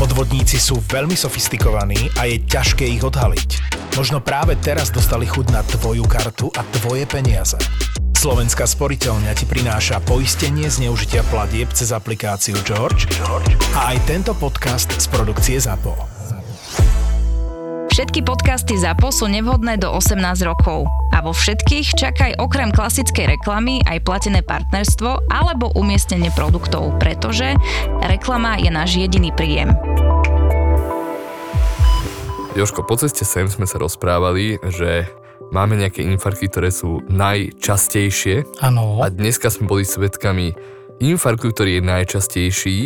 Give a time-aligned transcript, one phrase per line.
[0.00, 3.50] Podvodníci sú veľmi sofistikovaní a je ťažké ich odhaliť.
[4.00, 7.60] Možno práve teraz dostali chud na tvoju kartu a tvoje peniaze.
[8.16, 14.88] Slovenská sporiteľňa ti prináša poistenie zneužitia platieb cez aplikáciu George, George a aj tento podcast
[14.88, 15.92] z produkcie ZAPO.
[17.92, 20.16] Všetky podcasty ZAPO sú nevhodné do 18
[20.48, 20.88] rokov.
[21.12, 27.52] A vo všetkých čakaj okrem klasickej reklamy aj platené partnerstvo alebo umiestnenie produktov, pretože
[28.00, 29.89] reklama je náš jediný príjem.
[32.50, 35.06] Joško, po ceste sem sme sa rozprávali, že
[35.54, 38.42] máme nejaké infarkty, ktoré sú najčastejšie.
[38.58, 38.98] Áno.
[38.98, 40.58] A dneska sme boli svedkami
[40.98, 42.78] infarktu, ktorý je najčastejší,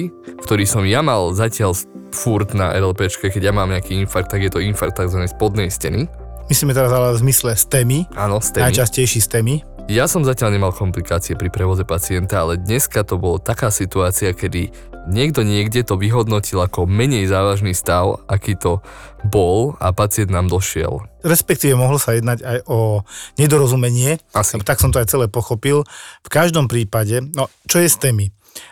[0.45, 1.73] ktorý som ja mal zatiaľ
[2.13, 5.25] furt na LPčke, keď ja mám nejaký infarkt, tak je to infarkt tzv.
[5.27, 6.07] spodnej steny.
[6.53, 8.69] Myslíme teraz ale v zmysle STEMI, Áno, steny.
[8.69, 9.57] najčastejší STEMI.
[9.89, 14.94] Ja som zatiaľ nemal komplikácie pri prevoze pacienta, ale dneska to bolo taká situácia, kedy
[15.09, 18.81] niekto niekde to vyhodnotil ako menej závažný stav, aký to
[19.25, 21.05] bol a pacient nám došiel.
[21.25, 23.03] Respektíve mohlo sa jednať aj o
[23.41, 24.61] nedorozumenie, Asi.
[24.61, 25.85] tak som to aj celé pochopil.
[26.25, 28.29] V každom prípade, no čo je STEMI?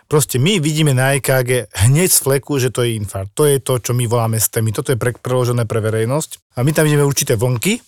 [0.07, 3.35] Proste my vidíme na EKG hneď z fleku, že to je infarkt.
[3.35, 4.71] To je to, čo my voláme STEMI.
[4.71, 6.55] Toto je pre, preložené pre verejnosť.
[6.55, 7.83] A my tam vidíme určité vlnky,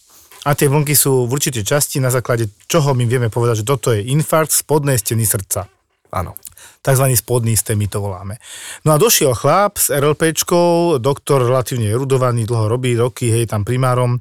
[0.44, 3.96] a tie vlnky sú v určitej časti, na základe čoho my vieme povedať, že toto
[3.96, 5.64] je infarkt spodnej steny srdca.
[6.12, 6.36] Áno.
[6.82, 7.04] Tzv.
[7.14, 8.38] spodný stem, my to voláme.
[8.86, 14.18] No a došiel chlap s RLPčkou, doktor relatívne erudovaný, dlho robí, roky, hej, tam primárom.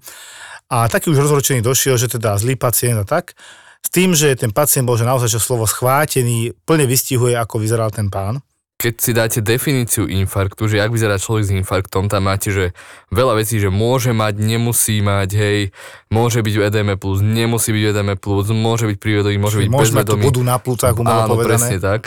[0.74, 3.38] A taký už rozhorčený došiel, že teda zlý pacient a tak.
[3.84, 7.92] S tým, že ten pacient bol, že naozaj že slovo schvátený, plne vystihuje, ako vyzeral
[7.92, 8.40] ten pán.
[8.84, 12.76] Keď si dáte definíciu infarktu, že ak vyzerá človek s infarktom, tam máte, že
[13.16, 15.60] veľa vecí, že môže mať, nemusí mať, hej,
[16.12, 19.72] môže byť v edeme plus, nemusí byť v edeme plus, môže byť prívedový, môže byť
[19.72, 20.24] Môže mať bezvedomý.
[20.28, 21.80] vodu na plúcach, Áno, presne povedané.
[21.80, 22.02] tak.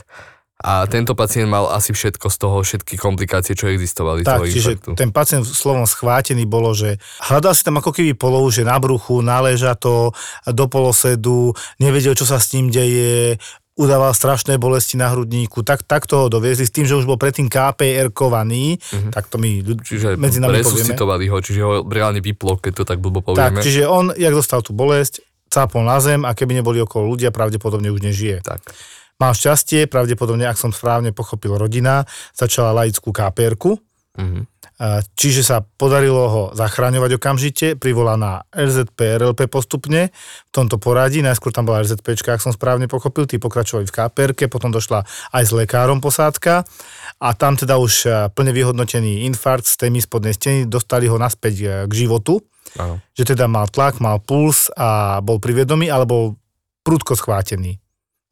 [0.56, 4.90] A tento pacient mal asi všetko z toho, všetky komplikácie, čo existovali Tak, čiže infarktu.
[4.96, 6.96] ten pacient slovom schvátený bolo, že
[7.28, 10.16] hľadal si tam ako keby polov, že na bruchu, náleža to,
[10.48, 13.36] do polosedu, nevedel, čo sa s ním deje,
[13.76, 17.46] udával strašné bolesti na hrudníku, tak, tak toho doviezli s tým, že už bol predtým
[17.46, 19.60] KPR-kovaný, tak to my.
[19.76, 20.96] Čiže medzi nami povieme.
[21.28, 23.60] ho, čiže ho reálne vyplo, keď to tak blbo Tak, povieme.
[23.60, 27.88] čiže on, jak dostal tú bolesť, cápol na zem a keby neboli okolo ľudia, pravdepodobne
[27.88, 28.40] už nežije.
[28.42, 28.64] tak.
[29.16, 33.76] Mal šťastie, pravdepodobne, ak som správne pochopil rodina, začala laickú KPR-ku,
[34.16, 34.55] Mhm.
[34.76, 41.24] A Čiže sa podarilo ho zachraňovať okamžite, privolaná RZP, RLP postupne v tomto poradí.
[41.24, 45.42] Najskôr tam bola RZP, ak som správne pochopil, tí pokračovali v KPR, potom došla aj
[45.48, 46.68] s lekárom posádka
[47.16, 51.54] a tam teda už eh, plne vyhodnotený infarkt z témy spodnej steny, dostali ho naspäť
[51.64, 52.44] eh, k životu,
[52.76, 53.00] Áno.
[53.16, 56.36] že teda mal tlak, mal puls a bol privedomý, alebo
[56.84, 57.80] prudko schvátený.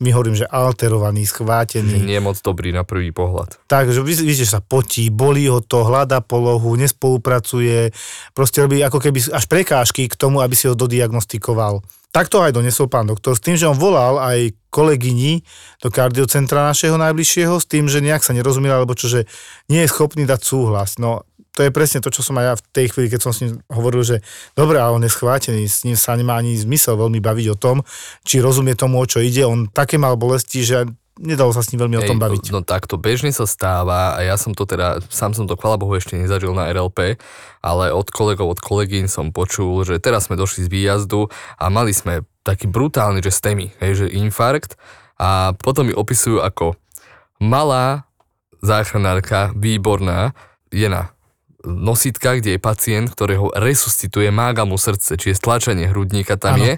[0.03, 2.03] My hovorím, že alterovaný, schvátený.
[2.03, 3.63] nie je moc dobrý na prvý pohľad.
[3.71, 7.95] Takže vidíte, že sa potí, bolí ho to, hľada polohu, nespolupracuje,
[8.35, 11.79] proste robí ako keby až prekážky k tomu, aby si ho dodiagnostikoval.
[12.15, 15.43] Takto aj donesol pán doktor, s tým, že on volal aj kolegyni
[15.83, 19.27] do kardiocentra našeho najbližšieho, s tým, že nejak sa nerozumiel, alebo čo, že
[19.67, 20.99] nie je schopný dať súhlas.
[21.03, 23.47] No, to je presne to, čo som aj ja v tej chvíli, keď som s
[23.47, 24.17] ním hovoril, že
[24.59, 27.87] dobre, ale on je schvátený, s ním sa nemá ani zmysel veľmi baviť o tom,
[28.27, 29.47] či rozumie tomu, o čo ide.
[29.47, 32.45] On také mal bolesti, že nedalo sa s ním veľmi o tom Hej, baviť.
[32.51, 35.95] No takto bežne sa stáva a ja som to teda, sám som to chvala Bohu
[35.95, 37.23] ešte nezažil na RLP,
[37.63, 41.95] ale od kolegov, od kolegyň som počul, že teraz sme došli z výjazdu a mali
[41.95, 44.75] sme taký brutálny, že STEMI, hej, že infarkt
[45.15, 46.75] a potom mi opisujú ako
[47.39, 48.11] malá
[48.59, 50.35] záchranárka, výborná,
[50.75, 51.14] je na
[51.67, 56.65] nositka, kde je pacient, ktorého resuscituje, mága mu srdce, čiže stlačenie hrudníka tam Áno.
[56.65, 56.75] je,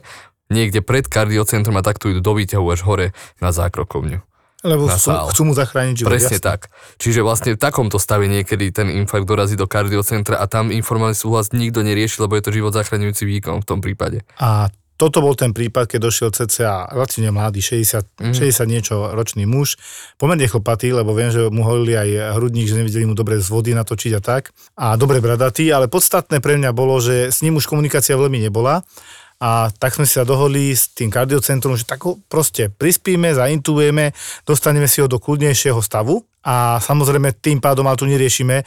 [0.50, 3.06] niekde pred kardiocentrom a takto idú do výťahu až hore
[3.42, 4.22] na zákrokovňu.
[4.66, 5.26] Lebo na chcú, sál.
[5.30, 6.10] chcú mu zachrániť život.
[6.10, 6.48] Presne jasné.
[6.48, 6.60] tak.
[6.98, 11.54] Čiže vlastne v takomto stave niekedy ten infarkt dorazí do kardiocentra a tam informovaný súhlas
[11.54, 14.26] nikto nerieši, lebo je to život zachraňujúci výkon v tom prípade.
[14.40, 18.32] A toto bol ten prípad, keď došiel cca relatívne mladý, 60, Mhm.
[18.32, 19.76] 60 niečo ročný muž,
[20.16, 23.76] pomerne chlpatý, lebo viem, že mu holili aj hrudník, že nevideli mu dobre z vody
[23.76, 24.50] natočiť a tak.
[24.74, 28.80] A dobre bradatý, ale podstatné pre mňa bolo, že s ním už komunikácia veľmi nebola.
[29.36, 34.16] A tak sme sa dohodli s tým kardiocentrum, že tak ho proste prispíme, zaintubujeme,
[34.48, 38.64] dostaneme si ho do kľudnejšieho stavu a samozrejme tým pádom, ale tu neriešime,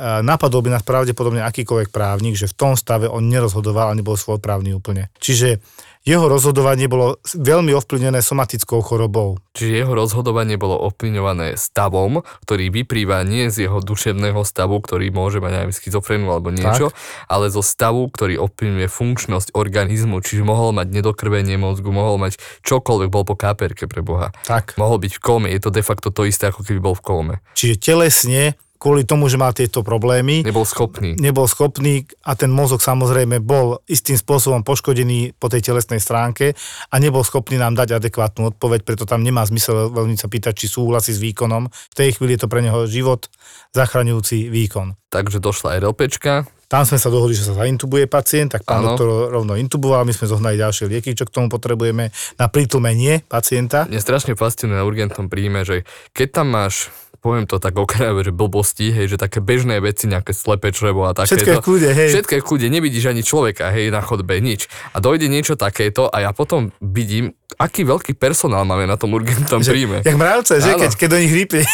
[0.00, 4.72] napadol by nás pravdepodobne akýkoľvek právnik, že v tom stave on nerozhodoval a nebol svojprávny
[4.72, 5.12] úplne.
[5.20, 5.60] Čiže
[6.00, 9.36] jeho rozhodovanie bolo veľmi ovplyvnené somatickou chorobou.
[9.52, 15.44] Čiže jeho rozhodovanie bolo ovplyvňované stavom, ktorý vyprýva nie z jeho duševného stavu, ktorý môže
[15.44, 16.96] mať aj schizofrénu alebo niečo,
[17.28, 23.08] ale zo stavu, ktorý ovplyvňuje funkčnosť organizmu, čiže mohol mať nedokrvenie mozgu, mohol mať čokoľvek,
[23.12, 24.32] bol po káperke pre Boha.
[24.48, 24.80] Tak.
[24.80, 27.34] Mohol byť v kóme, je to de facto to isté, ako keby bol v kóme.
[27.52, 31.12] Čiže telesne kvôli tomu, že mal tieto problémy, Nebol schopný.
[31.20, 36.56] nebol schopný a ten mozog samozrejme bol istým spôsobom poškodený po tej telesnej stránke
[36.88, 40.66] a nebol schopný nám dať adekvátnu odpoveď, preto tam nemá zmysel veľmi sa pýtať, či
[40.66, 41.68] súhlasí s výkonom.
[41.68, 43.28] V tej chvíli je to pre neho život
[43.76, 44.96] zachraňujúci výkon.
[45.12, 48.94] Takže došla RLPčka, Tam sme sa dohodli, že sa zaintubuje pacient, tak pán Áno.
[48.94, 53.90] doktor rovno intuboval, my sme zohnali ďalšie lieky, čo k tomu potrebujeme na prítlmenie pacienta.
[53.90, 55.82] Mne strašne fascinuje na urgentnom príjme, že
[56.14, 60.32] keď tam máš poviem to tak okrajové, že blbosti, hej, že také bežné veci, nejaké
[60.32, 61.36] slepé črevo a takéto.
[61.36, 62.08] Všetko je kľude, hej.
[62.16, 64.66] Všetko je kľude, nevidíš ani človeka, hej, na chodbe, nič.
[64.96, 69.60] A dojde niečo takéto a ja potom vidím, aký veľký personál máme na tom urgentnom
[69.68, 70.00] príjme.
[70.00, 70.80] Jak mravce, že Áno.
[70.80, 71.68] keď, keď do nich rýpneš,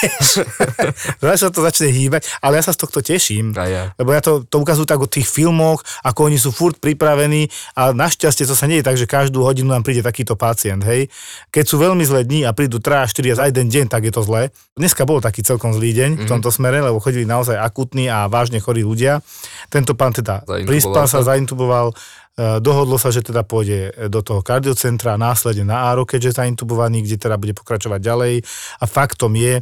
[1.42, 3.52] sa to začne hýbať, ale ja sa z tohto teším.
[3.54, 3.82] A ja.
[4.00, 7.92] Lebo ja to, to ukazujú tak o tých filmoch, ako oni sú furt pripravení a
[7.92, 11.12] našťastie to sa nie je tak, že každú hodinu nám príde takýto pacient, hej.
[11.52, 14.24] Keď sú veľmi zlé dni a prídu 3 4 za jeden deň, tak je to
[14.24, 14.48] zlé.
[14.76, 16.20] Dneska bol taký celkom zlý deň Mhm.
[16.24, 19.20] v tomto smere, lebo chodili naozaj akutní a vážne chorí ľudia.
[19.68, 25.20] Tento pán teda prispal sa, zaintuboval, e, dohodlo sa, že teda pôjde do toho kardiocentra
[25.20, 28.34] následne na Áro, keďže zaintubovaný, kde teda bude pokračovať ďalej.
[28.80, 29.60] A faktom je,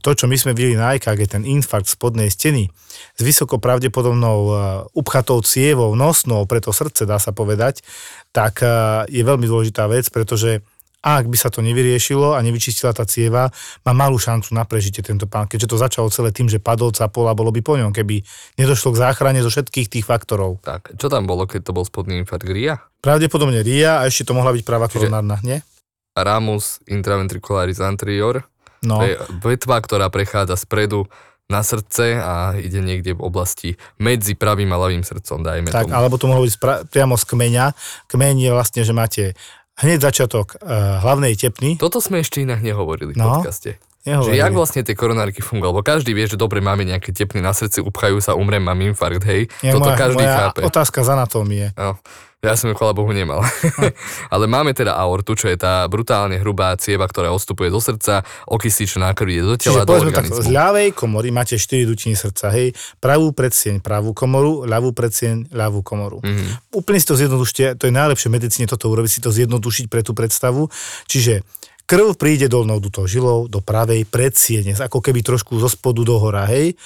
[0.00, 2.72] to, čo my sme videli na EKG, ten infarkt spodnej steny
[3.16, 4.52] s vysoko pravdepodobnou e,
[4.96, 7.84] upchatou cievou, nosnou, preto srdce dá sa povedať,
[8.32, 8.68] tak e,
[9.12, 10.64] je veľmi dôležitá vec, pretože
[11.00, 13.48] ak by sa to nevyriešilo a nevyčistila tá cieva,
[13.88, 17.24] má malú šancu na prežitie tento pán, keďže to začalo celé tým, že padol capol
[17.28, 18.20] a bolo by po ňom, keby
[18.60, 20.60] nedošlo k záchrane zo všetkých tých faktorov.
[20.60, 22.76] Tak, čo tam bolo, keď to bol spodný infarkt RIA?
[23.00, 25.64] Pravdepodobne RIA a ešte to mohla byť práva koronárna, nie?
[26.12, 28.44] Ramus intraventricularis anterior.
[28.84, 31.08] No, To je vetva, ktorá prechádza spredu
[31.50, 35.98] na srdce a ide niekde v oblasti medzi pravým a ľavým srdcom, dajme tak, tomu.
[35.98, 37.66] alebo to mohlo byť spra- priamo z kmeňa.
[38.06, 39.34] Kmeň je vlastne, že máte
[39.80, 41.80] hneď začiatok uh, hlavnej tepny.
[41.80, 43.80] Toto sme ešte inak nehovorili v No, podcaste.
[44.00, 44.32] Nehovorili.
[44.32, 47.52] Že jak vlastne tie koronárky fungujú, lebo každý vie, že dobre, máme nejaké tepny na
[47.52, 49.52] srdci, upchajú sa, umrem, mám infarkt, hej.
[49.60, 50.60] Je Toto moja, každý moja chápe.
[50.64, 51.64] otázka z anatómie.
[51.76, 52.00] No,
[52.40, 53.44] ja som ju, chvála Bohu, nemal.
[54.32, 59.12] Ale máme teda aortu, čo je tá brutálne hrubá cieva, ktorá odstupuje do srdca, okysličená
[59.12, 60.48] krv ide do tela, Čiže do tak, z organizmu.
[60.48, 66.24] ľavej komory máte 4 dutiny srdca, hej, pravú predsieň, pravú komoru, ľavú predsieň, ľavú komoru.
[66.24, 66.72] Mhm.
[66.72, 70.00] Úplne si to zjednodušte, to je najlepšie v medicíne toto urobiť, si to zjednodušiť pre
[70.00, 70.72] tú predstavu.
[71.04, 71.44] Čiže
[71.90, 76.46] krv príde dolnou dutou žilou do pravej predsiene, ako keby trošku zo spodu do hora,
[76.46, 76.78] hej.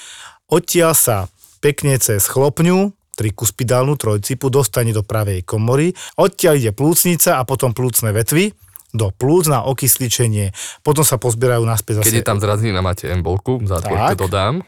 [0.48, 1.16] Odtiaľ sa
[1.60, 8.16] pekne cez chlopňu, trikuspidálnu trojcipu, dostane do pravej komory, odtiaľ ide plúcnica a potom plúcne
[8.16, 8.56] vetvy,
[8.94, 10.54] do plúc na okysličenie.
[10.86, 14.62] Potom sa pozbierajú naspäť zase Keď je tam zrazenina, máte embolku, v zátvorke dodám.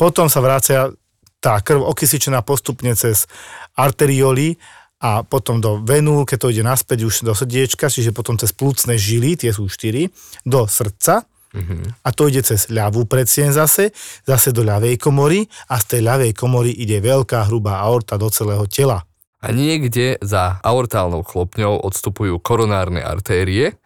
[0.00, 0.90] potom sa vracia
[1.38, 3.28] tá krv okysličená postupne cez
[3.76, 4.56] arterioly
[4.96, 8.96] a potom do venúl, keď to ide naspäť už do srdiečka, čiže potom cez plúcne
[8.96, 10.08] žily, tie sú štyri,
[10.44, 12.04] do srdca Mhm.
[12.04, 13.96] a to ide cez ľavú predsien zase,
[14.28, 18.68] zase do ľavej komory a z tej ľavej komory ide veľká hrubá aorta do celého
[18.68, 19.08] tela.
[19.40, 23.78] A niekde za aortálnou chlopňou odstupujú koronárne artérie,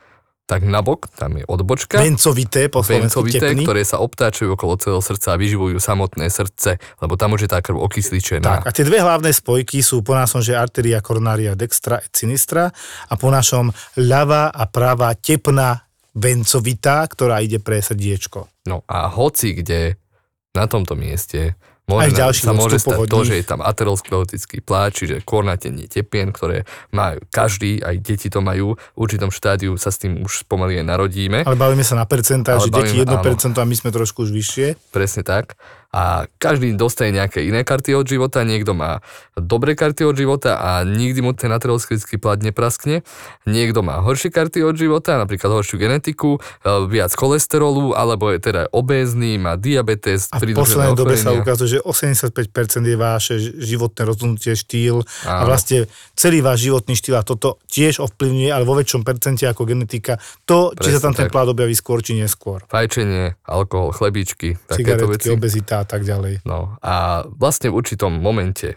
[0.50, 3.62] tak nabok, tam je odbočka, Vencovité, po vencovité, tepny.
[3.62, 7.62] ktoré sa obtáčajú okolo celého srdca a vyživujú samotné srdce, lebo tam už je tá
[7.62, 8.42] krv okysličená.
[8.42, 12.66] Tak, a tie dve hlavné spojky sú po našom, že arteria coronaria dextra et sinistra
[13.06, 13.70] a po našom
[14.02, 15.86] ľavá a pravá tepná
[16.18, 18.66] vencovitá, ktorá ide pre srdiečko.
[18.66, 20.02] No a hoci kde
[20.50, 21.54] na tomto mieste
[21.98, 26.30] Aj môže, ďalších sa môže stať to, že je tam aterosklerotický pláč, čiže kôrnatenie tepien,
[26.30, 26.62] ktoré
[26.94, 30.86] majú každý, aj deti to majú, v určitom štádiu sa s tým už pomaly aj
[30.86, 31.38] narodíme.
[31.42, 34.30] Ale bavíme sa na percentá, Ale že deti bavíme- 1% a my sme trošku už
[34.30, 34.66] vyššie.
[34.94, 35.58] Presne tak.
[35.90, 39.02] A každý dostane nejaké iné karty od života, niekto má
[39.34, 43.02] dobré karty od života a nikdy mu ten aterosklerotický plát nepraskne.
[43.42, 48.70] Niekto má horšie karty od života, napríklad horšiu genetiku, e, viac cholesterolu, alebo je teda
[48.70, 54.54] obézny, má diabetes, A v poslednej dobe sa ukazuje, že 85% je vaše životné rozhodnutie,
[54.54, 55.50] štýl a Áno.
[55.50, 60.22] vlastne celý váš životný štýl a toto tiež ovplyvňuje, ale vo väčšom percente ako genetika,
[60.46, 62.62] to, či sa Presne tam ten plát objaví skôr, či neskôr.
[62.70, 66.44] Fajčenie, alkohol, chlebičky, Cigaretky, obezita a tak ďalej.
[66.44, 68.76] No a vlastne v určitom momente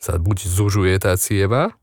[0.00, 1.76] sa buď zužuje tá cieva,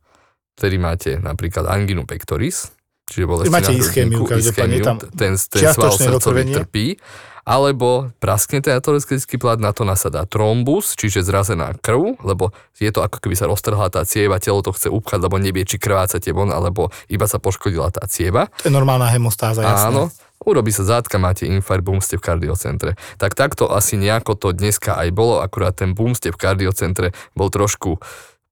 [0.57, 2.71] vtedy máte napríklad anginu pectoris,
[3.05, 6.97] čiže bolesti Máte na ischémiu, ischémiu, ten, ten sval srdcový trpí,
[7.45, 12.49] alebo praskne ten aterosklerotický plát, na to nasadá trombus, čiže zrazená krv, lebo
[12.81, 15.77] je to ako keby sa roztrhla tá cieva, telo to chce upchať, lebo nevie, či
[15.77, 18.49] krvácate von, alebo iba sa poškodila tá cieva.
[18.65, 19.93] To je normálna hemostáza, jasné.
[19.93, 20.09] Áno,
[20.41, 22.97] urobí sa zátka, máte infarkt, boom, ste v kardiocentre.
[23.21, 27.53] Tak takto asi nejako to dneska aj bolo, akurát ten boom, ste v kardiocentre bol
[27.53, 28.01] trošku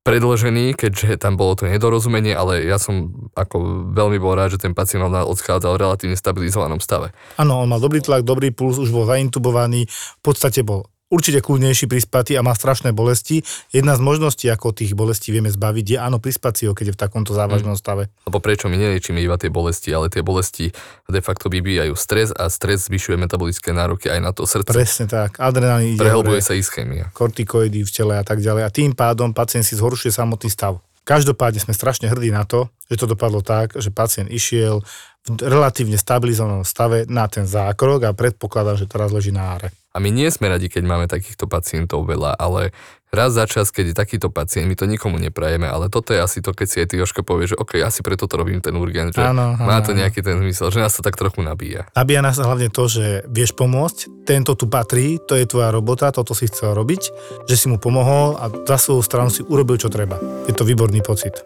[0.03, 4.75] predlžený, keďže tam bolo to nedorozumenie, ale ja som ako veľmi bol rád, že ten
[4.75, 7.15] pacient od- odchádzal v relatívne stabilizovanom stave.
[7.39, 11.85] Áno, on mal dobrý tlak, dobrý puls, už bol zaintubovaný, v podstate bol určite kľudnejší,
[11.85, 13.45] prispatý a má strašné bolesti.
[13.69, 16.95] Jedna z možností, ako tých bolestí vieme zbaviť, je áno, prispať si ho, keď je
[16.97, 18.09] v takomto závažnom stave.
[18.25, 20.73] Lebo prečo my neliečíme iba tie bolesti, ale tie bolesti
[21.05, 24.73] de facto vybijajú stres a stres zvyšuje metabolické nároky aj na to srdce.
[24.73, 25.37] Presne tak.
[25.37, 27.13] Adrenalín ide Prehlbuje sa ischémia.
[27.13, 28.65] kortikoidy v tele a tak ďalej.
[28.65, 30.81] A tým pádom pacient si zhoršuje samotný stav.
[31.03, 34.79] Každopádne sme strašne hrdí na to, že to dopadlo tak, že pacient išiel
[35.27, 39.75] v relatívne stabilizovanom stave na ten zákrok a predpokladám, že teraz leží na áre.
[39.93, 42.73] A my nie sme radi, keď máme takýchto pacientov veľa, ale
[43.13, 46.41] raz za čas, keď je takýto pacient, my to nikomu neprajeme, ale toto je asi
[46.41, 49.13] to, keď si aj ty Joško povie, že OK, asi preto to robím ten urgent,
[49.13, 51.85] že Áno, áno, má to nejaký ten zmysel, že nás to tak trochu nabíja.
[51.93, 56.33] Nabíja nás hlavne to, že vieš pomôcť, tento tu patrí, to je tvoja robota, toto
[56.33, 57.01] si chcel robiť,
[57.45, 60.17] že si mu pomohol a za svoju stranu si urobil, čo treba.
[60.49, 61.37] Je to výborný pocit.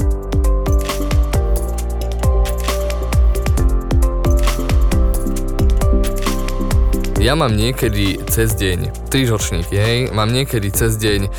[7.28, 11.30] Ja mám niekedy cez deň, tri ročníky, hej, mám niekedy cez deň e,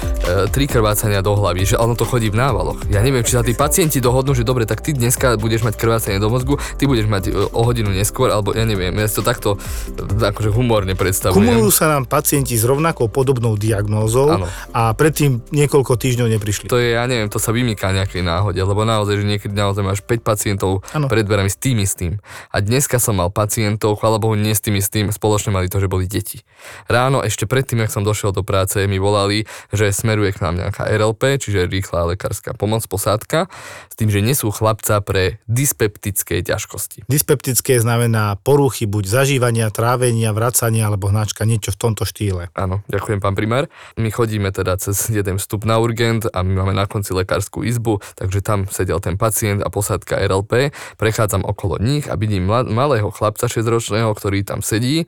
[0.49, 2.81] tri krvácania do hlavy, že ono to chodí v návaloch.
[2.89, 6.17] Ja neviem, či sa tí pacienti dohodnú, že dobre, tak ty dneska budeš mať krvácanie
[6.17, 9.25] do mozgu, ty budeš mať e, o hodinu neskôr, alebo ja neviem, ja si to
[9.25, 9.61] takto
[9.95, 11.45] e, akože humorne predstavujem.
[11.45, 14.47] Kumulujú sa nám pacienti s rovnakou podobnou diagnózou Áno.
[14.73, 16.67] a predtým niekoľko týždňov neprišli.
[16.73, 20.01] To je, ja neviem, to sa vymýka nejakej náhode, lebo naozaj, že niekedy naozaj máš
[20.01, 21.13] 5 pacientov Áno.
[21.13, 22.17] pred dverami s tým istým.
[22.49, 25.91] A dneska som mal pacientov, chvála Bohu, nie s tým istým, spoločne mali to, že
[25.91, 26.47] boli deti.
[26.89, 29.45] Ráno, ešte predtým, ak som došiel do práce, mi volali,
[29.77, 33.53] že smeruje k nám nejaká RLP, čiže rýchla lekárska pomoc, posádka,
[33.93, 37.05] s tým, že nesú chlapca pre dyspeptické ťažkosti.
[37.13, 42.49] Dyspeptické znamená poruchy buď zažívania, trávenia, vracania alebo hnačka, niečo v tomto štýle.
[42.57, 43.69] Áno, ďakujem pán primár.
[44.01, 48.01] My chodíme teda cez jeden vstup na urgent a my máme na konci lekárskú izbu,
[48.17, 50.73] takže tam sedel ten pacient a posádka RLP.
[50.97, 55.05] Prechádzam okolo nich a vidím malého chlapca 6-ročného, ktorý tam sedí.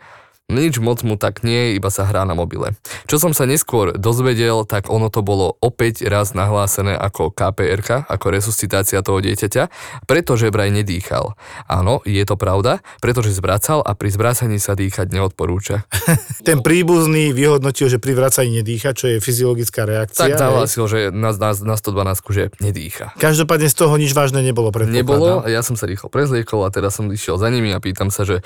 [0.51, 2.75] Nič moc mu tak nie, iba sa hrá na mobile.
[3.07, 7.81] Čo som sa neskôr dozvedel, tak ono to bolo opäť raz nahlásené ako KPR,
[8.11, 9.71] ako resuscitácia toho dieťaťa,
[10.11, 11.39] pretože vraj nedýchal.
[11.71, 15.87] Áno, je to pravda, pretože zvracal a pri zvracaní sa dýchať neodporúča.
[16.49, 20.27] Ten príbuzný vyhodnotil, že pri vracaní nedýcha, čo je fyziologická reakcia.
[20.27, 20.43] Tak hej.
[20.43, 23.15] zahlásil, že na, na, na 112, že nedýcha.
[23.17, 24.75] Každopádne z toho nič vážne nebolo.
[24.75, 28.11] Nebolo, a ja som sa rýchlo prezliekol a teraz som išiel za nimi a pýtam
[28.11, 28.43] sa, že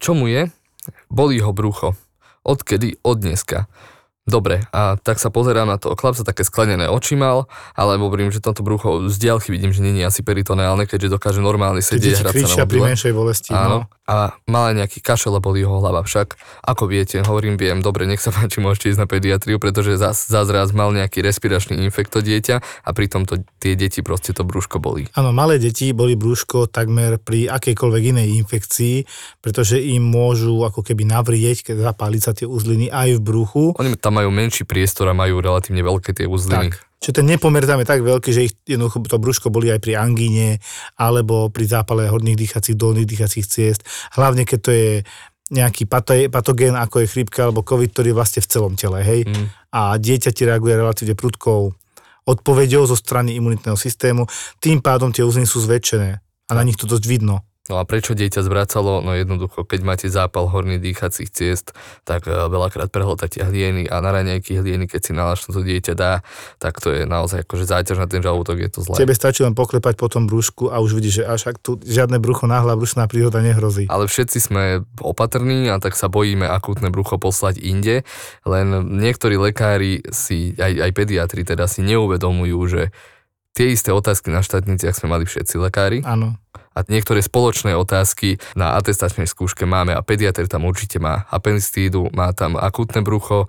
[0.00, 0.50] čo mu je?
[1.10, 1.94] Bolí ho brucho.
[2.42, 2.96] Odkedy?
[3.02, 3.66] Od dneska.
[4.24, 7.44] Dobre, a tak sa pozerám na toho chlapca, také sklenené oči mal,
[7.76, 11.84] ale hovorím, že toto brucho z diaľky vidím, že je asi peritoneálne, keďže dokáže normálne
[11.84, 13.52] Keď sedieť, deti hrať sa na pri menšej bolesti.
[13.52, 13.84] Áno.
[13.84, 13.92] No.
[14.04, 16.36] A mal aj nejaký kašel a boli jeho hlava však.
[16.60, 20.48] Ako viete, hovorím, viem, dobre, nech sa páči, môžete ísť na pediatriu, pretože zás, zás
[20.52, 24.76] raz mal nejaký respiračný infekt to dieťa a pritom to, tie deti proste to brúško
[24.76, 25.08] bolí.
[25.16, 28.96] Áno, malé deti boli brúško takmer pri akejkoľvek inej infekcii,
[29.40, 33.64] pretože im môžu ako keby navrieť, keď zapáliť sa tie uzliny aj v bruchu.
[33.80, 36.70] Oni tam majú menší priestor a majú relatívne veľké tie uzliny.
[36.70, 36.78] Tak.
[37.02, 40.00] Čiže ten nepomer tam je tak veľký, že ich jednoducho to brúško boli aj pri
[40.00, 40.62] angíne
[40.96, 43.84] alebo pri zápale horných dýchacích, dolných dýchacích ciest.
[44.16, 44.90] Hlavne keď to je
[45.52, 49.28] nejaký pato- patogén, ako je chrípka alebo COVID, ktorý je vlastne v celom tele, hej.
[49.28, 49.46] Mm.
[49.76, 51.76] A dieťa ti reaguje relatívne prudkou
[52.24, 54.24] odpoveďou zo strany imunitného systému,
[54.56, 57.44] tým pádom tie uzliny sú zväčšené a na nich to dosť vidno.
[57.64, 59.00] No a prečo dieťa zvracalo?
[59.00, 61.72] No jednoducho, keď máte zápal horných dýchacích ciest,
[62.04, 66.20] tak e, veľakrát prehltáte hlieny a na raňajky hlieny, keď si nalašnú to dieťa dá,
[66.60, 69.00] tak to je naozaj akože záťaž na ten žalúdok, je to zlé.
[69.00, 72.20] Tebe stačí len poklepať po tom brúšku a už vidíš, že až ak tu žiadne
[72.20, 73.88] brucho náhla brušná príhoda nehrozí.
[73.88, 78.04] Ale všetci sme opatrní a tak sa bojíme akútne brucho poslať inde,
[78.44, 78.66] len
[79.00, 82.92] niektorí lekári si, aj, aj pediatri teda si neuvedomujú, že
[83.54, 86.34] tie isté otázky na štátniciach sme mali všetci lekári Áno.
[86.74, 92.34] a niektoré spoločné otázky na atestačnej skúške máme a pediatr tam určite má appendicídu, má
[92.34, 93.46] tam akútne brucho,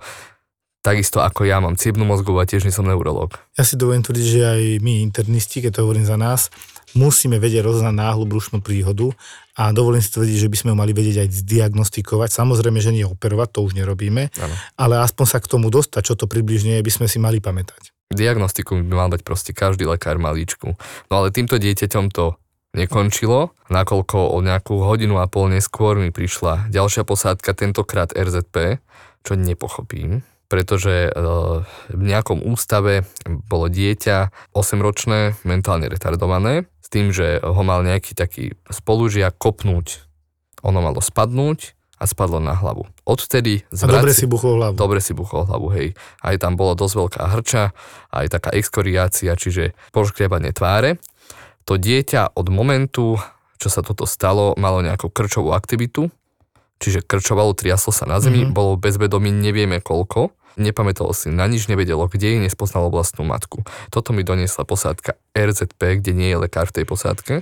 [0.86, 3.34] takisto ako ja mám ciebnú mozgovú a tiež nie som neurolog.
[3.58, 6.54] Ja si dovolím tvrdiť, že aj my internisti, keď to hovorím za nás,
[6.94, 9.10] musíme vedieť rozoznať náhlu brušnú príhodu
[9.58, 12.30] a dovolím si tvrdiť, že by sme ju mali vedieť aj zdiagnostikovať.
[12.30, 14.54] Samozrejme, že nie operovať, to už nerobíme, Áno.
[14.78, 17.95] ale aspoň sa k tomu dostať, čo to približne je, by sme si mali pamätať.
[18.12, 20.78] Diagnostiku by mal dať proste každý lekár malíčku.
[21.10, 22.38] No ale týmto dieťaťom to
[22.76, 28.78] nekončilo, nakoľko o nejakú hodinu a pol neskôr mi prišla ďalšia posádka, tentokrát RZP,
[29.24, 31.10] čo nepochopím, pretože e,
[31.90, 38.54] v nejakom ústave bolo dieťa 8-ročné, mentálne retardované, s tým, že ho mal nejaký taký
[38.70, 40.06] spolužiak kopnúť.
[40.62, 42.84] Ono malo spadnúť a spadlo na hlavu.
[43.02, 44.74] Odvtedy A dobre zvraci- si buchol hlavu.
[44.74, 45.88] dobre si buchol hlavu, hej.
[46.20, 47.72] Aj tam bola dosť veľká hrča,
[48.10, 51.00] aj taká exkoriácia, čiže poškriebanie tváre.
[51.64, 53.16] To dieťa od momentu,
[53.56, 56.12] čo sa toto stalo, malo nejakú krčovú aktivitu,
[56.76, 58.44] čiže krčovalo, triaslo sa na zemi, Mhm.
[58.44, 58.54] mm-hmm.
[58.54, 63.60] bolo bezvedomí nevieme koľko, nepamätalo si, na nič nevedelo, kde je, nespoznalo vlastnú matku.
[63.88, 67.34] Toto mi doniesla posádka RZP, kde nie je lekár v tej posádke,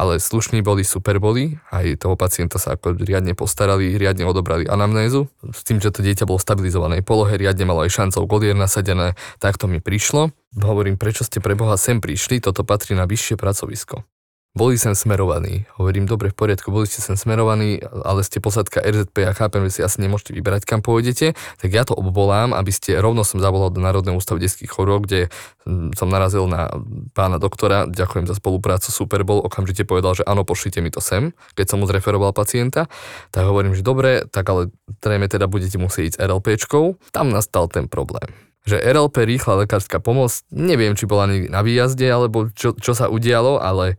[0.00, 5.28] ale slušní boli, super boli, aj toho pacienta sa ako riadne postarali, riadne odobrali anamnézu,
[5.52, 9.12] s tým, že to dieťa bolo v stabilizovanej polohe, riadne malo aj šancov golier nasadené,
[9.36, 10.32] tak to mi prišlo.
[10.56, 14.08] Hovorím, prečo ste pre Boha sem prišli, toto patrí na vyššie pracovisko.
[14.50, 15.62] Boli sem smerovaní.
[15.78, 19.78] Hovorím, dobre, v poriadku, boli ste sem smerovaní, ale ste posádka RZP a chápem, že
[19.78, 23.70] si asi nemôžete vyberať, kam pôjdete, tak ja to obvolám, aby ste, rovno som zavolal
[23.70, 25.30] do Národného ústavu detských chorôb, kde
[25.70, 26.66] mm, som narazil na
[27.14, 31.30] pána doktora, ďakujem za spoluprácu, super bol, okamžite povedal, že áno, pošlite mi to sem,
[31.54, 32.90] keď som mu zreferoval pacienta,
[33.30, 37.86] tak hovorím, že dobre, tak ale zrejme teda budete musieť ísť RLPčkou, tam nastal ten
[37.86, 43.08] problém že RLP, rýchla lekárska pomoc, neviem, či bola na výjazde, alebo čo, čo sa
[43.08, 43.96] udialo, ale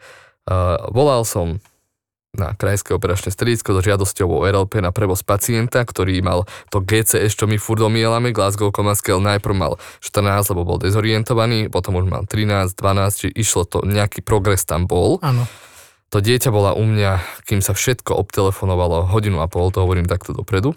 [0.90, 1.62] volal som
[2.32, 7.36] na krajské operačné stredisko so žiadosťou o RLP na prevoz pacienta, ktorý mal to GCS,
[7.36, 12.08] čo my furt omielame, Glasgow Coma Scale najprv mal 14, lebo bol dezorientovaný, potom už
[12.08, 15.20] mal 13, 12, či išlo to, nejaký progres tam bol.
[15.20, 15.44] Áno.
[16.12, 20.32] To dieťa bola u mňa, kým sa všetko obtelefonovalo hodinu a pol, to hovorím takto
[20.32, 20.76] dopredu.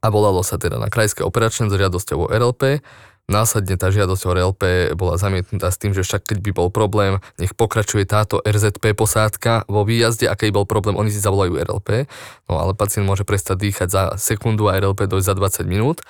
[0.00, 2.80] A volalo sa teda na krajské operačné s žiadosťou o RLP.
[3.28, 4.62] Následne tá žiadosť o RLP
[4.96, 9.68] bola zamietnutá s tým, že však keď by bol problém, nech pokračuje táto RZP posádka
[9.68, 12.08] vo výjazde a keď bol problém, oni si zavolajú RLP.
[12.48, 16.00] No ale pacient môže prestať dýchať za sekundu a RLP dojsť za 20 minút.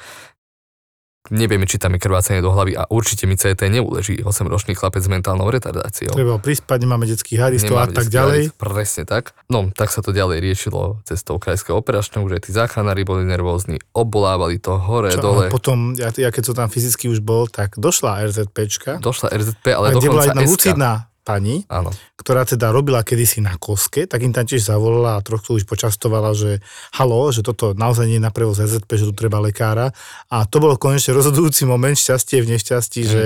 [1.28, 5.08] Nevieme, či tam je krvácanie do hlavy a určite mi CT neuleží 8-ročný chlapec s
[5.08, 6.12] mentálnou retardáciou.
[6.12, 8.50] Treba prispať, nemáme detských haristov a tak ďalej.
[8.50, 9.36] haris, Presne tak.
[9.46, 13.78] No, tak sa to ďalej riešilo cestou krajského operačného, už aj tí záchranári boli nervózni,
[13.92, 15.46] obvolávali to hore, Čo, dole.
[15.52, 19.92] potom, ja, ja keď som tam fyzicky už bol, tak došla RZPčka, Došla RZP, ale
[19.92, 20.50] bola dokonca jedna SK.
[20.50, 20.92] lucidná
[21.28, 21.92] pani, Áno.
[22.16, 26.32] ktorá teda robila kedysi na koske, tak im tam tiež zavolala a trochu už počastovala,
[26.32, 26.64] že
[26.96, 29.92] halo, že toto naozaj nie je na prevoz RZP, že tu treba lekára.
[30.32, 33.10] A to bol konečne rozhodujúci moment, šťastie v nešťastí, Mhm.
[33.12, 33.24] že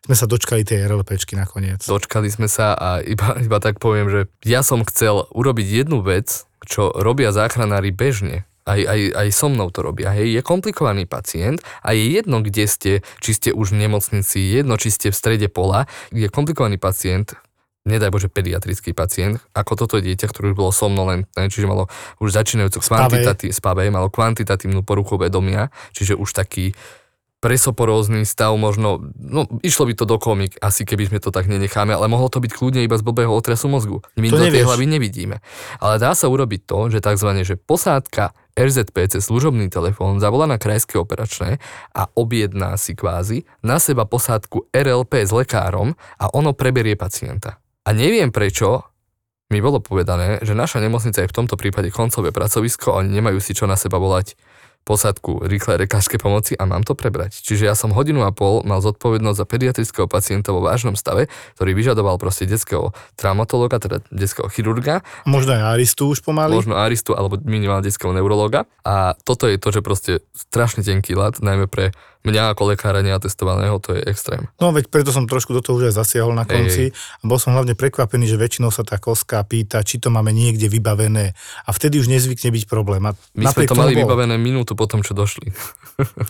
[0.00, 1.82] sme sa dočkali tej RLPčky nakoniec.
[1.82, 6.46] Dočkali sme sa a iba, iba tak poviem, že ja som chcel urobiť jednu vec,
[6.64, 8.46] čo robia záchranári bežne.
[8.70, 10.14] Aj, aj, aj so mnou to robia.
[10.14, 14.78] Hej, je komplikovaný pacient a je jedno, kde ste, či ste už v nemocnici, jedno,
[14.78, 17.34] či ste v strede pola, je komplikovaný pacient,
[17.82, 21.90] nedaj Bože pediatrický pacient, ako toto dieťa, ktoré už bolo somnolentné, čiže malo
[22.22, 26.76] už začínajúcu kvantitati- spavé, malo kvantitatívnu poruchu vedomia, čiže už taký
[27.40, 31.88] presoporózny stav možno, no išlo by to do komik, asi keby sme to tak nenecháme,
[31.96, 34.04] ale mohlo to byť kľudne iba z blbého otrasu mozgu.
[34.20, 35.40] My To do tej hlavy nevidíme.
[35.80, 37.28] Ale dá sa urobiť to, že tzv.
[37.40, 41.62] že posádka RZP cez služobný telefón zavolá na krajské operačné
[41.94, 47.62] a objedná si kvázi na seba posádku RLP s lekárom a ono preberie pacienta.
[47.86, 48.90] A neviem prečo,
[49.50, 53.42] mi bolo povedané, že naša nemocnica je v tomto prípade koncové pracovisko a oni nemajú
[53.42, 54.38] si čo na seba volať
[54.82, 57.38] posádku rýchlej lekárskej pomoci a mám to prebrať.
[57.40, 61.70] Čiže ja som hodinu a pol mal zodpovednosť za pediatrického pacienta vo vážnom stave, ktorý
[61.76, 66.52] vyžadoval proste detského traumatologa, teda detského chirurga, Možno aj Aristu už pomaly.
[66.56, 68.66] možno aristu alebo minimálne detského neurologa.
[68.82, 73.80] A toto je to, že proste strašne tenký lat, najmä pre mňa ako lekára neatestovaného,
[73.80, 74.44] to je extrém.
[74.60, 77.56] No veď preto som trošku do toho už aj zasiahol na konci a bol som
[77.56, 81.32] hlavne prekvapený, že väčšinou sa tá koska pýta, či to máme niekde vybavené
[81.64, 83.00] a vtedy už nezvykne byť problém.
[83.08, 84.04] A My sme to mali bol.
[84.04, 85.48] vybavené minútu po tom, čo došli.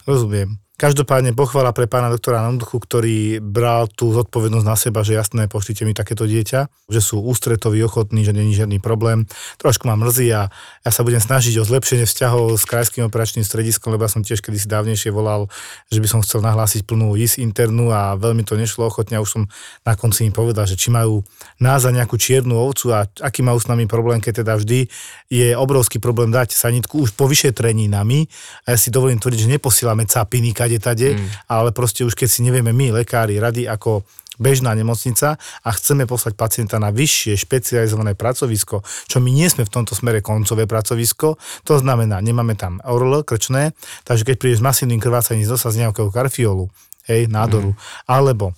[0.06, 0.56] Rozumiem.
[0.80, 5.84] Každopádne pochvala pre pána doktora Nanduchu, ktorý bral tú zodpovednosť na seba, že jasné, pošlite
[5.84, 9.28] mi takéto dieťa, že sú ústretoví, ochotní, že není žiadny problém.
[9.60, 10.48] Trošku ma mrzí a
[10.80, 14.40] ja sa budem snažiť o zlepšenie vzťahov s krajským operačným strediskom, lebo ja som tiež
[14.40, 15.52] kedysi dávnejšie volal,
[15.92, 19.20] že by som chcel nahlásiť plnú IS internú a veľmi to nešlo ochotne.
[19.20, 19.42] A už som
[19.84, 21.20] na konci im povedal, že či majú
[21.60, 24.88] nás za nejakú čiernu ovcu a aký majú s nami problém, keď teda vždy
[25.28, 28.24] je obrovský problém dať sanitku už po vyšetrení nami.
[28.64, 31.50] A ja si dovolím tvrdiť, že neposielame capiny kade tade, mm.
[31.50, 34.06] ale proste už keď si nevieme my, lekári, rady ako
[34.40, 38.80] bežná nemocnica a chceme poslať pacienta na vyššie špecializované pracovisko,
[39.10, 43.76] čo my nie sme v tomto smere koncové pracovisko, to znamená, nemáme tam ORL, krčné,
[44.06, 46.72] takže keď prídeš s masívnym krvácaním z nosa z nejakého karfiolu,
[47.04, 47.76] hej, nádoru,
[48.08, 48.56] alebo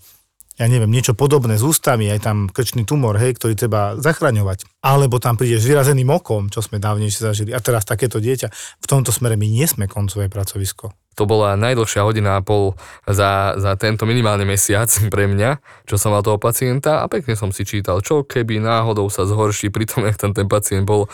[0.61, 4.69] ja neviem, niečo podobné s ústami, aj tam krčný tumor, hej, ktorý treba zachraňovať.
[4.85, 7.51] Alebo tam prídeš s vyrazeným okom, čo sme dávnejšie zažili.
[7.51, 8.53] A teraz takéto dieťa.
[8.79, 10.93] V tomto smere my nie sme koncové pracovisko.
[11.17, 12.73] To bola najdlhšia hodina a pol
[13.05, 17.53] za, za tento minimálny mesiac pre mňa, čo som mal toho pacienta a pekne som
[17.53, 21.09] si čítal, čo keby náhodou sa zhorší pri tom, jak ten, ten pacient bol.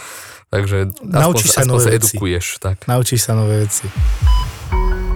[0.48, 2.14] Takže aspoň, Naučíš sa aspoň nové sa veci.
[2.16, 2.44] edukuješ.
[2.62, 2.76] Tak.
[2.88, 3.84] Naučíš sa nové veci.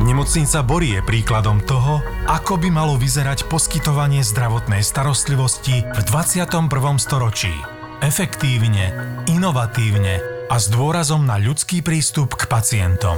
[0.03, 6.69] Nemocnica Bory je príkladom toho, ako by malo vyzerať poskytovanie zdravotnej starostlivosti v 21.
[6.99, 7.55] storočí.
[8.03, 8.91] Efektívne,
[9.31, 13.17] inovatívne a s dôrazom na ľudský prístup k pacientom.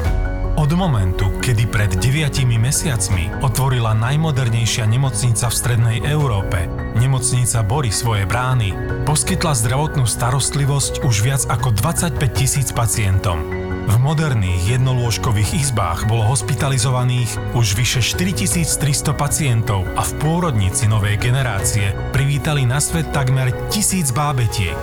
[0.55, 8.23] Od momentu, kedy pred 9 mesiacmi otvorila najmodernejšia nemocnica v strednej Európe, nemocnica Bory svoje
[8.23, 13.43] brány, poskytla zdravotnú starostlivosť už viac ako 25 tisíc pacientom.
[13.91, 21.99] V moderných jednolôžkových izbách bolo hospitalizovaných už vyše 4300 pacientov a v pôrodnici novej generácie
[22.15, 24.79] privítali na svet takmer tisíc bábetiek.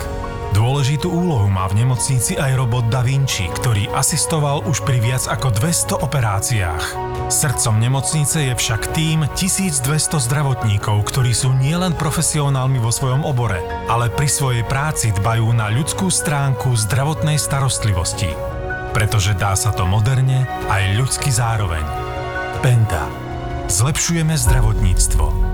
[0.51, 5.47] Dôležitú úlohu má v nemocnici aj robot Da Vinci, ktorý asistoval už pri viac ako
[5.55, 6.85] 200 operáciách.
[7.31, 14.11] Srdcom nemocnice je však tým 1200 zdravotníkov, ktorí sú nielen profesionálmi vo svojom obore, ale
[14.11, 18.35] pri svojej práci dbajú na ľudskú stránku zdravotnej starostlivosti.
[18.91, 21.83] Pretože dá sa to moderne aj ľudsky zároveň.
[22.59, 23.07] Penta.
[23.71, 25.50] Zlepšujeme zdravotníctvo.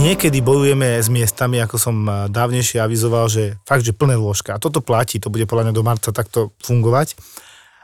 [0.00, 4.56] Niekedy bojujeme s miestami, ako som eh, dávnejšie avizoval, že fakt, že plné lôžka.
[4.56, 7.20] A toto platí, to bude podľa mňa do marca takto fungovať.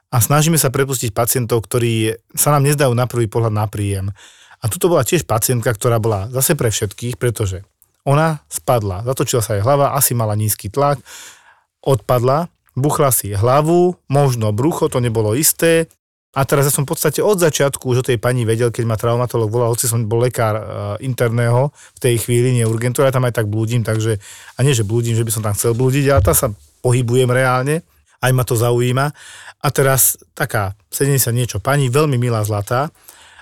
[0.08, 4.16] A snažíme sa prepustiť pacientov, ktorí sa nám nezdajú na prvý pohľad na príjem.
[4.56, 7.68] A tuto bola tiež pacientka, ktorá bola zase pre všetkých, pretože
[8.08, 10.96] ona spadla, zatočila sa jej hlava, asi mala nízky tlak,
[11.84, 15.92] odpadla, buchla si hlavu, možno brucho, to nebolo isté,
[16.36, 19.00] a teraz ja som v podstate od začiatku už o tej pani vedel, keď ma
[19.00, 20.64] traumatolog volal, hoci som bol lekár uh,
[21.00, 24.20] interného v tej chvíli, nie urgentu, ja tam aj tak blúdim, takže,
[24.52, 26.48] a nie, že blúdim, že by som tam chcel blúdiť, ale tam sa
[26.84, 27.80] pohybujem reálne,
[28.20, 29.16] aj ma to zaujíma.
[29.64, 32.92] A teraz taká 70 niečo pani, veľmi milá zlatá,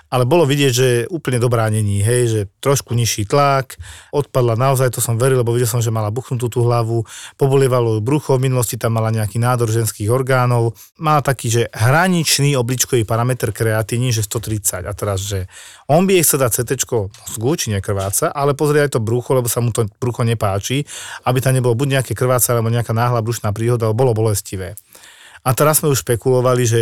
[0.09, 3.77] ale bolo vidieť, že úplne dobrá není, hej, že trošku nižší tlak,
[4.15, 7.03] odpadla naozaj, to som veril, lebo videl som, že mala buchnutú tú hlavu,
[7.35, 13.03] pobolievalo brucho, v minulosti tam mala nejaký nádor ženských orgánov, mala taký, že hraničný obličkový
[13.03, 15.45] parameter kreatíny, že 130 a teraz, že
[15.85, 16.71] on by jej chcel dať CT
[17.35, 20.87] mozgu, či nekrváca, ale pozrie aj to brucho, lebo sa mu to brucho nepáči,
[21.27, 24.79] aby tam nebolo buď nejaké krváca, alebo nejaká náhla brušná príhoda, alebo bolo bolestivé.
[25.45, 26.81] A teraz sme už špekulovali, že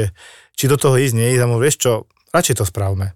[0.53, 1.93] či do toho ísť, neísť, a vieš čo,
[2.33, 3.13] radšej to správme.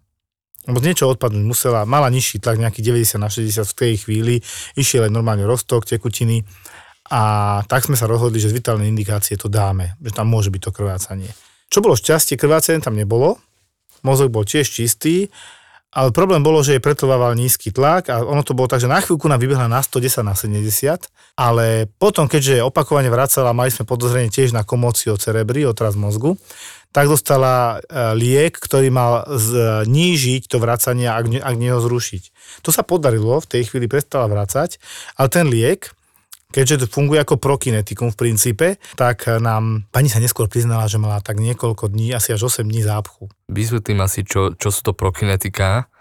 [0.67, 4.35] Lebo niečo odpadnúť musela, mala nižší tlak, nejaký 90 na 60 v tej chvíli,
[4.75, 6.43] išiel aj normálne roztok tekutiny
[7.07, 7.23] a
[7.71, 10.71] tak sme sa rozhodli, že z vitálnej indikácie to dáme, že tam môže byť to
[10.75, 11.31] krvácanie.
[11.71, 13.39] Čo bolo šťastie, krvácanie tam nebolo,
[14.03, 15.31] mozog bol tiež čistý,
[15.95, 18.99] ale problém bolo, že jej pretrvával nízky tlak a ono to bolo tak, že na
[18.99, 21.07] chvíľku nám vybehla na 110 na 70,
[21.39, 26.35] ale potom, keďže opakovane vracala, mali sme podozrenie tiež na komóciu cerebri, otraz mozgu,
[26.91, 32.23] tak dostala e, liek, ktorý mal znížiť to vracanie, ak, ak nie ho zrušiť.
[32.63, 34.79] To sa podarilo, v tej chvíli prestala vracať,
[35.19, 35.91] ale ten liek,
[36.51, 41.19] keďže to funguje ako prokinetikum v princípe, tak nám pani sa neskôr priznala, že mala
[41.19, 43.27] tak niekoľko dní, asi až 8 dní zápchu.
[43.51, 45.91] Vysvetlím asi, čo, čo sú to prokinetika.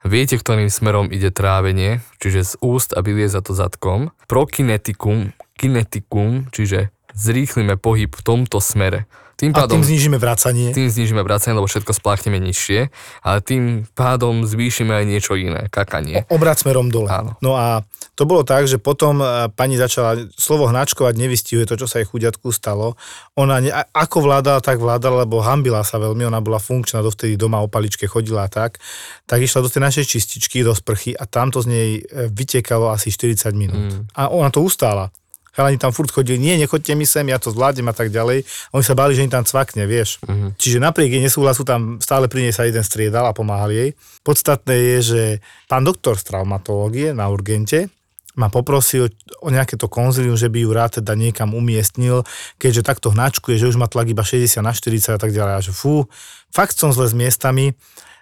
[0.00, 4.16] Viete, ktorým smerom ide trávenie, čiže z úst a vylieza to zadkom.
[4.32, 9.04] Prokinetikum, kinetikum, čiže zrýchlime pohyb v tomto smere.
[9.40, 10.68] Tým pádom, a tým znižíme vracanie.
[10.76, 12.92] Tým znižíme vracanie, lebo všetko spláchneme nižšie,
[13.24, 16.28] ale tým pádom zvýšime aj niečo iné, kakanie.
[16.28, 17.08] Obrad smerom dole.
[17.08, 17.40] Áno.
[17.40, 17.80] No a
[18.20, 22.08] to bolo tak, že potom e, pani začala slovo hnačkovať, nevystihuje to, čo sa jej
[22.12, 23.00] chudiatku stalo.
[23.40, 27.64] Ona ne, ako vládala, tak vládala, lebo hambila sa veľmi, ona bola funkčná, dovtedy doma
[27.64, 28.76] o paličke chodila a tak.
[29.24, 33.08] Tak išla do tej našej čističky, do sprchy a tamto z nej e, vytekalo asi
[33.08, 33.88] 40 minút.
[33.88, 34.12] Mm.
[34.12, 35.08] A ona to ustála
[35.54, 38.46] chalani tam furt chodili, nie, nechoďte mi sem, ja to zvládnem a tak ďalej.
[38.74, 40.22] Oni sa báli, že im tam cvakne, vieš.
[40.22, 40.54] Uh-huh.
[40.56, 43.88] Čiže napriek jej nesúhlasu tam stále pri nej sa jeden striedal a pomáhal jej.
[44.22, 45.22] Podstatné je, že
[45.66, 47.90] pán doktor z traumatológie na urgente
[48.38, 49.10] ma poprosil
[49.42, 52.22] o nejaké to konzilium, že by ju rád teda niekam umiestnil,
[52.62, 55.54] keďže takto hnačkuje, že už má tlak iba 60 na 40 a tak ďalej.
[55.58, 56.06] A že fú,
[56.54, 57.74] fakt som zle s miestami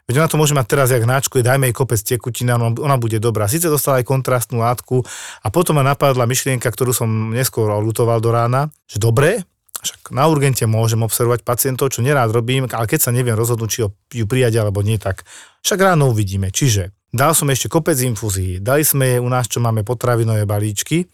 [0.08, 3.44] Veď ona to môže mať teraz jak náčku, dajme jej kopec tekutina, ona, bude dobrá.
[3.44, 5.04] Sice dostala aj kontrastnú látku
[5.44, 9.44] a potom ma napadla myšlienka, ktorú som neskôr lutoval do rána, že dobre,
[9.84, 13.78] však na urgente môžem observovať pacientov, čo nerád robím, ale keď sa neviem rozhodnúť, či
[14.16, 15.28] ju prijať alebo nie, tak
[15.60, 16.48] však ráno uvidíme.
[16.48, 21.04] Čiže dal som ešte kopec infúzií, dali sme jej u nás, čo máme potravinové balíčky,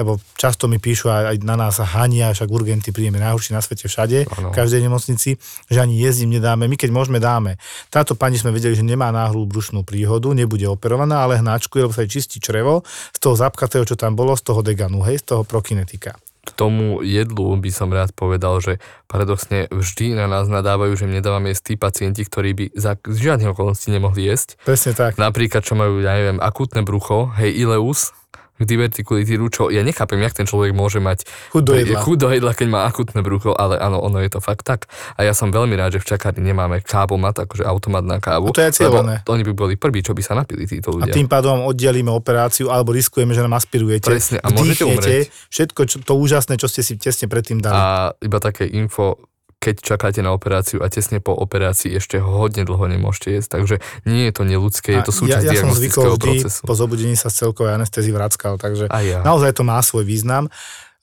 [0.00, 3.84] lebo často mi píšu aj, aj na nás hania, však urgenty príjeme najhoršie na svete
[3.84, 4.48] všade, ano.
[4.48, 5.36] v každej nemocnici,
[5.68, 7.60] že ani jezdím nedáme, my keď môžeme dáme.
[7.92, 12.08] Táto pani sme vedeli, že nemá náhlu brušnú príhodu, nebude operovaná, ale hnáčkuje, lebo sa
[12.08, 12.80] jej čistí črevo
[13.12, 16.16] z toho zapkatého, čo tam bolo, z toho deganu, hej, z toho prokinetika.
[16.40, 18.80] K tomu jedlu by som rád povedal, že
[19.12, 23.92] paradoxne vždy na nás nadávajú, že nedávame jesť tí pacienti, ktorí by za žiadne okolnosti
[23.92, 24.56] nemohli jesť.
[24.64, 25.20] Presne tak.
[25.20, 28.16] Napríklad, čo majú, ja neviem, akútne brucho, hej, ileus,
[28.64, 32.00] divertikulitidu, čo ja nechápem, jak ten človek môže mať Chuť do jedla.
[32.00, 34.88] chuť do jedla, keď má akutné brucho, ale áno, ono je to fakt tak.
[35.16, 38.50] A ja som veľmi rád, že v čakárni nemáme kávomat, akože automat na kávu.
[38.50, 39.24] A to je cieľené.
[39.24, 41.12] oni by boli prví, čo by sa napili títo A ľudia.
[41.14, 44.08] tým pádom oddelíme operáciu alebo riskujeme, že nám aspirujete.
[44.08, 45.28] Presne, a môžete umrieť.
[45.48, 47.76] všetko čo, to úžasné, čo ste si tesne predtým dali.
[47.76, 49.29] A iba také info,
[49.60, 53.76] keď čakáte na operáciu a tesne po operácii ešte hodne dlho nemôžete jesť, takže
[54.08, 56.60] nie je to neľudské, je to súčasť ja, ja som zvykol vždy procesu.
[56.64, 59.20] po zobudení sa z celkovej anestézy vrackal, takže A ja.
[59.20, 60.48] naozaj to má svoj význam.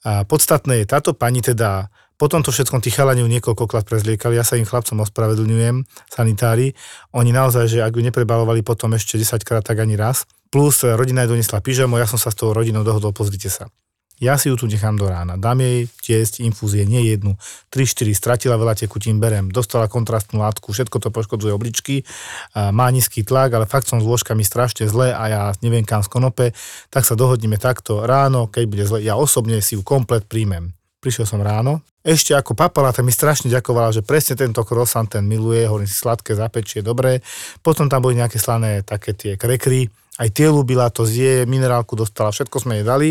[0.02, 1.86] A podstatné je, táto pani teda
[2.18, 6.74] po tomto všetkom tí chalani niekoľkokrát prezliekali, ja sa im chlapcom ospravedlňujem, sanitári.
[7.14, 10.26] Oni naozaj, že ak ju neprebalovali potom ešte 10 krát, tak ani raz.
[10.50, 13.70] Plus rodina jej donesla pyžamo, ja som sa s tou rodinou dohodol, pozrite sa.
[14.18, 15.38] Ja si ju tu nechám do rána.
[15.38, 17.38] Dám jej tiesť infúzie, nie jednu.
[17.70, 19.50] 3-4, stratila veľa tekutín, berem.
[19.50, 22.06] Dostala kontrastnú látku, všetko to poškodzuje obličky.
[22.54, 26.10] Má nízky tlak, ale fakt som s lôžkami strašne zle a ja neviem kam z
[26.10, 26.54] konope.
[26.94, 29.02] Tak sa dohodneme takto ráno, keď bude zle.
[29.02, 30.77] Ja osobne si ju komplet príjmem.
[30.98, 31.86] Prišiel som ráno.
[32.02, 35.94] Ešte ako papala, tak mi strašne ďakovala, že presne tento croissant ten miluje, hovorím si
[35.94, 37.22] sladké zapečie, dobré.
[37.62, 39.86] Potom tam boli nejaké slané také tie krekry,
[40.18, 43.08] aj tie ľúbila, to zje, minerálku dostala, všetko sme jej dali.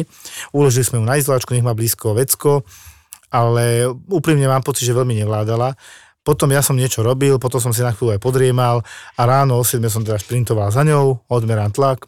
[0.52, 2.68] Uložili sme ju na izolačku, nech má blízko vecko,
[3.32, 5.72] ale úprimne mám pocit, že veľmi nevládala.
[6.28, 8.84] Potom ja som niečo robil, potom som si na chvíľu aj podriemal
[9.16, 12.04] a ráno o 7 som teda šprintoval za ňou, odmerám tlak,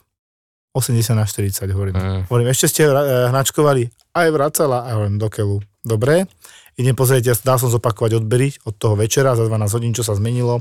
[0.75, 1.95] 80 na 40, hovorím.
[1.95, 2.21] Mm.
[2.27, 3.87] Hovorím, ešte ste hra- hnačkovali?
[4.11, 5.63] Aj vracala, a hovorím, do keľu.
[5.79, 6.27] Dobre,
[6.75, 10.11] idem pozrieť, ja dal som zopakovať odbery od toho večera za 12 hodín, čo sa
[10.11, 10.59] zmenilo.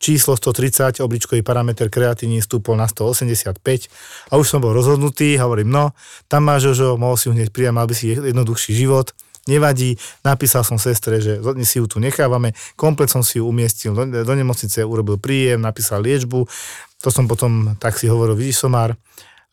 [0.00, 3.60] Číslo 130, obličkový parameter kreatíny stúpol na 185
[4.28, 5.84] a už som bol rozhodnutý, hovorím, no,
[6.24, 9.12] tam máš Jožo, mohol si ju hneď prijať, mal by si jednoduchší život,
[9.44, 11.36] nevadí, napísal som sestre, že
[11.68, 16.00] si ju tu nechávame, komplet som si ju umiestnil do, do nemocnice, urobil príjem, napísal
[16.00, 16.48] liečbu,
[17.00, 18.96] to som potom tak si hovoril, vidíš somár,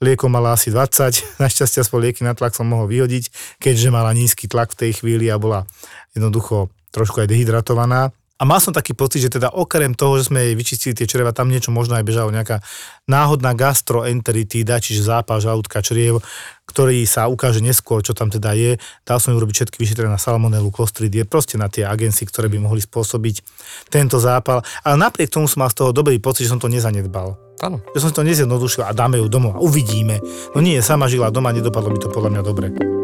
[0.01, 4.45] liekom mala asi 20, našťastie aspoň lieky na tlak som mohol vyhodiť, keďže mala nízky
[4.45, 5.65] tlak v tej chvíli a bola
[6.13, 8.13] jednoducho trošku aj dehydratovaná.
[8.37, 11.33] A mal som taký pocit, že teda okrem toho, že sme jej vyčistili tie čreva,
[11.33, 12.61] tam niečo možno aj bežalo, nejaká
[13.09, 16.21] náhodná gastroenteritída, čiže zápal žalúdka čriev,
[16.69, 18.77] ktorý sa ukáže neskôr, čo tam teda je.
[19.07, 22.61] Dal som ju robiť všetky vyšetrené na salmonelu, klostridie, proste na tie agencie, ktoré by
[22.61, 23.41] mohli spôsobiť
[23.89, 24.61] tento zápal.
[24.85, 27.39] Ale napriek tomu som mal z toho dobrý pocit, že som to nezanedbal.
[27.57, 27.81] Áno.
[27.97, 30.21] Že som to nezjednodušil a dáme ju domov a uvidíme.
[30.53, 32.96] No nie, sama žila doma, nedopadlo by to podľa mňa dobre.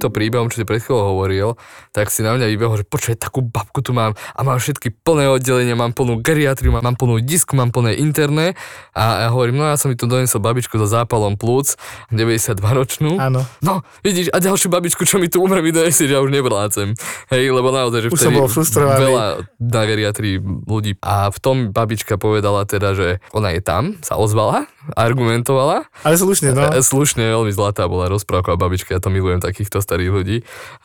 [0.00, 1.60] Týmto príbehom, čo si pred chvíľou hovoril,
[1.92, 5.28] tak si na mňa vybehol, že počuj, takú babku tu mám a mám všetky plné
[5.28, 8.56] oddelenia, mám plnú geriatriu, mám, plnú disku, mám plné interné
[8.96, 11.76] a ja hovorím, no ja som mi tu donesol babičku so zápalom plúc,
[12.08, 13.20] 92 ročnú.
[13.20, 13.44] Áno.
[13.60, 16.96] No, vidíš, a ďalšiu babičku, čo mi tu umre, mi donesieš, ja už nevlácem.
[17.28, 19.04] Hej, lebo naozaj, že Už som bol frustrovaný.
[19.04, 19.24] veľa
[19.60, 20.96] na geriatrii ľudí.
[21.04, 24.64] A v tom babička povedala teda, že ona je tam, sa ozvala,
[24.96, 25.84] argumentovala.
[26.08, 26.72] Ale slušne, no.
[26.72, 30.36] E, Slušne, veľmi zlatá bola rozprávka o babičke, ja to milujem takýchto starých ľudí.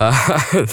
[0.02, 0.10] A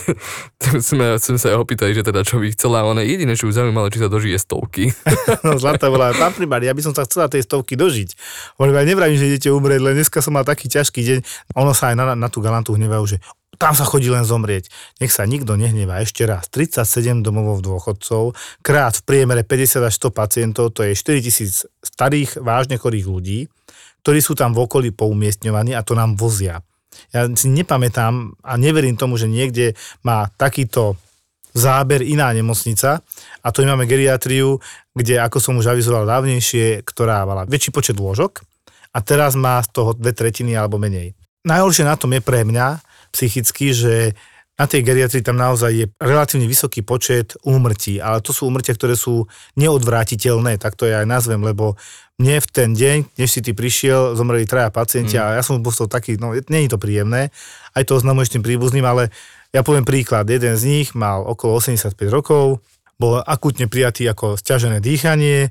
[0.88, 4.00] sme, sme sa opýtali, že teda čo by chcela, ona jediné, čo ju zaujímalo, či
[4.00, 4.88] sa dožije stovky.
[5.42, 8.14] No, zlatá bola, pán primár, ja by som sa chcela tej stovky dožiť.
[8.56, 11.18] Hovorím, aj nevravím, že idete umrieť, len dneska som mal taký ťažký deň.
[11.58, 13.18] Ono sa aj na, na tú galantu hnevajú, že
[13.60, 14.70] tam sa chodí len zomrieť.
[15.02, 16.00] Nech sa nikto nehnevá.
[16.00, 21.68] Ešte raz, 37 domovov dôchodcov, krát v priemere 50 až 100 pacientov, to je 4000
[21.82, 23.40] starých, vážne chorých ľudí,
[24.02, 26.62] ktorí sú tam v okolí poumiestňovaní a to nám vozia.
[27.12, 30.96] Ja si nepamätám a neverím tomu, že niekde má takýto
[31.52, 33.04] záber iná nemocnica
[33.44, 34.56] a my máme geriatriu,
[34.96, 38.40] kde, ako som už avizoval dávnejšie, ktorá mala väčší počet lôžok
[38.96, 41.12] a teraz má z toho dve tretiny alebo menej.
[41.44, 42.80] Najhoršie na tom je pre mňa
[43.12, 44.16] psychicky, že
[44.56, 48.94] na tej geriatrii tam naozaj je relatívne vysoký počet úmrtí, ale to sú úmrtia, ktoré
[48.96, 49.24] sú
[49.56, 51.76] neodvrátiteľné, tak to ja aj nazvem, lebo
[52.20, 55.22] mne v ten deň, než si ty prišiel, zomreli traja pacienti mm.
[55.22, 57.32] a ja som bol taký, no nie je to príjemné,
[57.72, 59.08] aj to oznamuješ tým príbuzným, ale
[59.52, 62.60] ja poviem príklad, jeden z nich mal okolo 85 rokov,
[63.00, 65.50] bol akutne prijatý ako stiažené dýchanie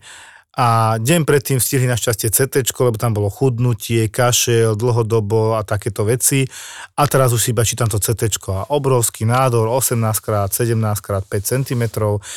[0.51, 6.43] a deň predtým stihli našťastie CT, lebo tam bolo chudnutie, kašel, dlhodobo a takéto veci.
[6.99, 11.83] A teraz už si iba čítam to CT a obrovský nádor, 18x, 17x5 cm,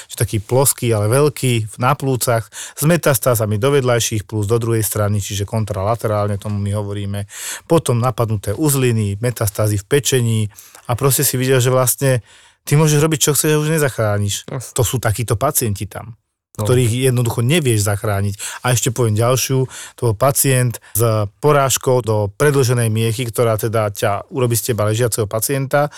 [0.07, 5.19] čiže taký ploský, ale veľký, na plúcach, s metastázami do vedľajších plus do druhej strany,
[5.19, 7.27] čiže kontralaterálne tomu my hovoríme.
[7.67, 10.41] Potom napadnuté uzliny, metastázy v pečení
[10.87, 12.23] a proste si videl, že vlastne
[12.63, 14.47] ty môžeš robiť, čo chceš, a už nezachrániš.
[14.79, 16.15] To sú takíto pacienti tam.
[16.55, 16.71] No.
[16.71, 18.63] ktorých jednoducho nevieš zachrániť.
[18.63, 19.67] A ešte poviem ďalšiu,
[19.99, 25.27] to bol pacient s porážkou do predlženej miechy, ktorá teda ťa urobí z teba ležiaceho
[25.27, 25.91] pacienta,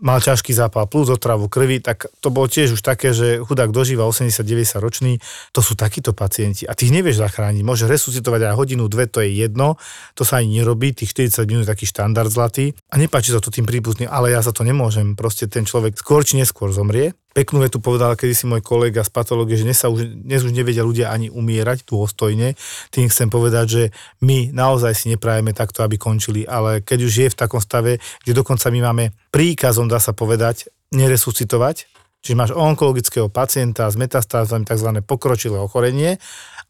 [0.00, 4.08] mal ťažký zápal plus, otravu krvi, tak to bolo tiež už také, že chudák dožíva
[4.08, 5.12] 80-90 ročný,
[5.52, 6.64] to sú takíto pacienti.
[6.64, 7.60] A tých nevieš zachrániť.
[7.60, 9.76] Môže resuscitovať aj hodinu, dve, to je jedno,
[10.16, 12.72] to sa ani nerobí, tých 40 minút je taký štandard zlatý.
[12.88, 16.24] A nepáči sa to tým príbuzný, ale ja za to nemôžem, proste ten človek skôr
[16.24, 20.26] či neskôr zomrie peknú vetu povedal kedysi môj kolega z patológie, že dnes, sa už,
[20.26, 22.58] dnes už nevedia ľudia ani umierať dôstojne.
[22.90, 23.82] Tým chcem povedať, že
[24.26, 28.32] my naozaj si neprajeme takto, aby končili, ale keď už je v takom stave, kde
[28.34, 31.86] dokonca my máme príkazom, dá sa povedať, neresuscitovať,
[32.26, 34.98] čiže máš onkologického pacienta s metastázami tzv.
[35.06, 36.18] pokročilé ochorenie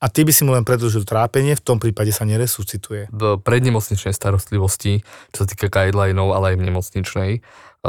[0.04, 3.08] a ty by si mu len predlžil trápenie, v tom prípade sa neresuscituje.
[3.08, 5.00] V prednemocničnej starostlivosti,
[5.32, 7.30] čo sa týka guidelinov, ale aj v nemocničnej,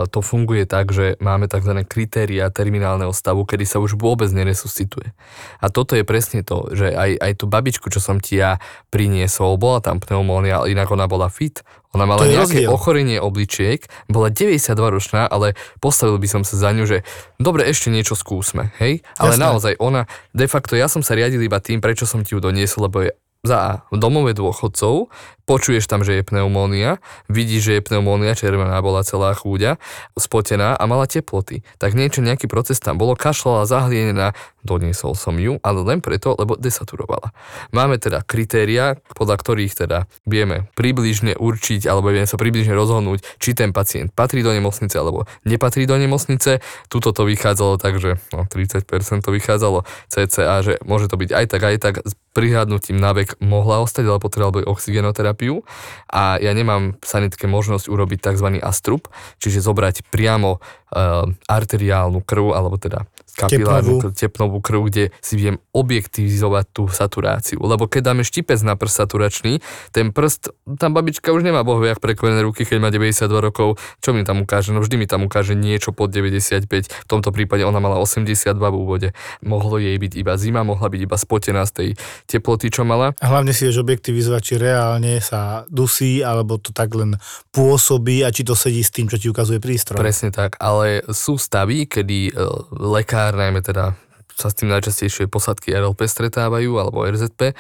[0.05, 1.83] to funguje tak, že máme tzv.
[1.83, 5.11] kritéria terminálneho stavu, kedy sa už vôbec neresuscituje.
[5.59, 8.61] A toto je presne to, že aj, aj tú babičku, čo som ti ja
[8.93, 12.69] priniesol, bola tam pneumónia, inak ona bola fit, ona mala nejaké rozdiel.
[12.69, 17.01] ochorenie obličiek, bola 92 ročná, ale postavil by som sa za ňu, že
[17.41, 19.01] dobre, ešte niečo skúsme, hej?
[19.17, 19.41] Ale Jasné.
[19.41, 22.85] naozaj ona, de facto ja som sa riadil iba tým, prečo som ti ju doniesol,
[22.85, 25.07] lebo je za domove dôchodcov,
[25.47, 26.99] počuješ tam, že je pneumónia,
[27.31, 29.79] vidíš, že je pneumónia, červená bola celá chúďa,
[30.13, 31.63] spotená a mala teploty.
[31.81, 36.59] Tak niečo, nejaký proces tam bolo, kašľala, zahlienená, doniesol som ju, ale len preto, lebo
[36.59, 37.31] desaturovala.
[37.71, 43.55] Máme teda kritéria, podľa ktorých teda vieme približne určiť, alebo vieme sa približne rozhodnúť, či
[43.55, 46.59] ten pacient patrí do nemocnice, alebo nepatrí do nemocnice.
[46.91, 48.85] Tuto to vychádzalo tak, že no, 30%
[49.23, 49.87] to vychádzalo.
[50.11, 51.95] Cca, že môže to byť aj tak, aj tak,
[52.33, 55.65] prihľadnutím na vek mohla ostať, ale potreboval by oxigenoterapiu
[56.09, 58.47] a ja nemám sanitke možnosť urobiť tzv.
[58.61, 59.09] astrup,
[59.41, 64.15] čiže zobrať priamo uh, arteriálnu krv, alebo teda kapilárnu tepnovú.
[64.15, 67.61] tepnovú krv, kde si viem objektivizovať tú saturáciu.
[67.61, 69.61] Lebo keď dáme štipec na prst saturačný,
[69.93, 74.25] ten prst, tam babička už nemá bohoviak prekvené ruky, keď má 92 rokov, čo mi
[74.25, 74.73] tam ukáže?
[74.73, 78.75] No vždy mi tam ukáže niečo pod 95, v tomto prípade ona mala 82 v
[78.75, 79.07] úvode.
[79.45, 81.89] Mohlo jej byť iba zima, mohla byť iba spotená z tej
[82.25, 83.13] teploty, čo mala.
[83.21, 87.19] A hlavne si vieš objektivizovať, či reálne sa dusí, alebo to tak len
[87.53, 89.99] pôsobí a či to sedí s tým, čo ti ukazuje prístroj.
[89.99, 92.31] Presne tak, ale sú stavy, kedy e,
[92.79, 93.99] lekár lekár, najmä teda
[94.39, 97.59] sa s tým najčastejšie posadky RLP stretávajú, alebo RZP,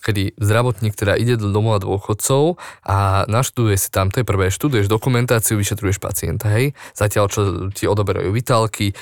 [0.00, 2.56] kedy zdravotník teda ide do domova dôchodcov
[2.88, 7.40] a naštuduje si tam, to je prvé, študuješ dokumentáciu, vyšetruješ pacienta, hej, zatiaľ čo
[7.76, 8.96] ti odoberajú vitálky,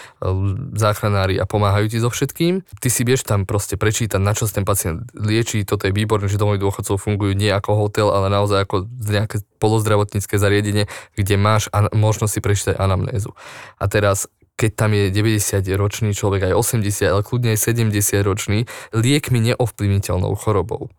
[0.75, 2.67] záchranári a pomáhajú ti so všetkým.
[2.67, 6.35] Ty si vieš tam proste prečítať, na čo ten pacient lieči, toto je výborné, že
[6.35, 12.33] domovy dôchodcov fungujú nie ako hotel, ale naozaj ako nejaké polozdravotnícke zariadenie, kde máš možnosť
[12.35, 13.39] si prečítať anamnézu.
[13.79, 14.27] A teraz
[14.63, 20.95] keď tam je 90-ročný človek, aj 80, ale kľudne aj 70-ročný, liekmi neovplyvniteľnou chorobou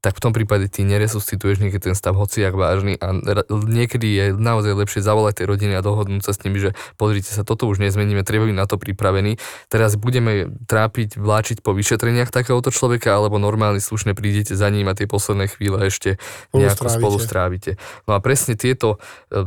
[0.00, 3.12] tak v tom prípade ty neresuscituješ niekedy ten stav hociak vážny a
[3.52, 7.44] niekedy je naozaj lepšie zavolať tej rodiny a dohodnúť sa s nimi, že pozrite sa,
[7.44, 9.36] toto už nezmeníme, treba byť na to pripravený.
[9.68, 14.96] Teraz budeme trápiť, vláčiť po vyšetreniach takéhoto človeka, alebo normálne slušne prídete za ním a
[14.96, 16.16] tie posledné chvíle ešte
[16.56, 17.76] nejako spolu strávite.
[18.08, 18.96] No a presne tieto,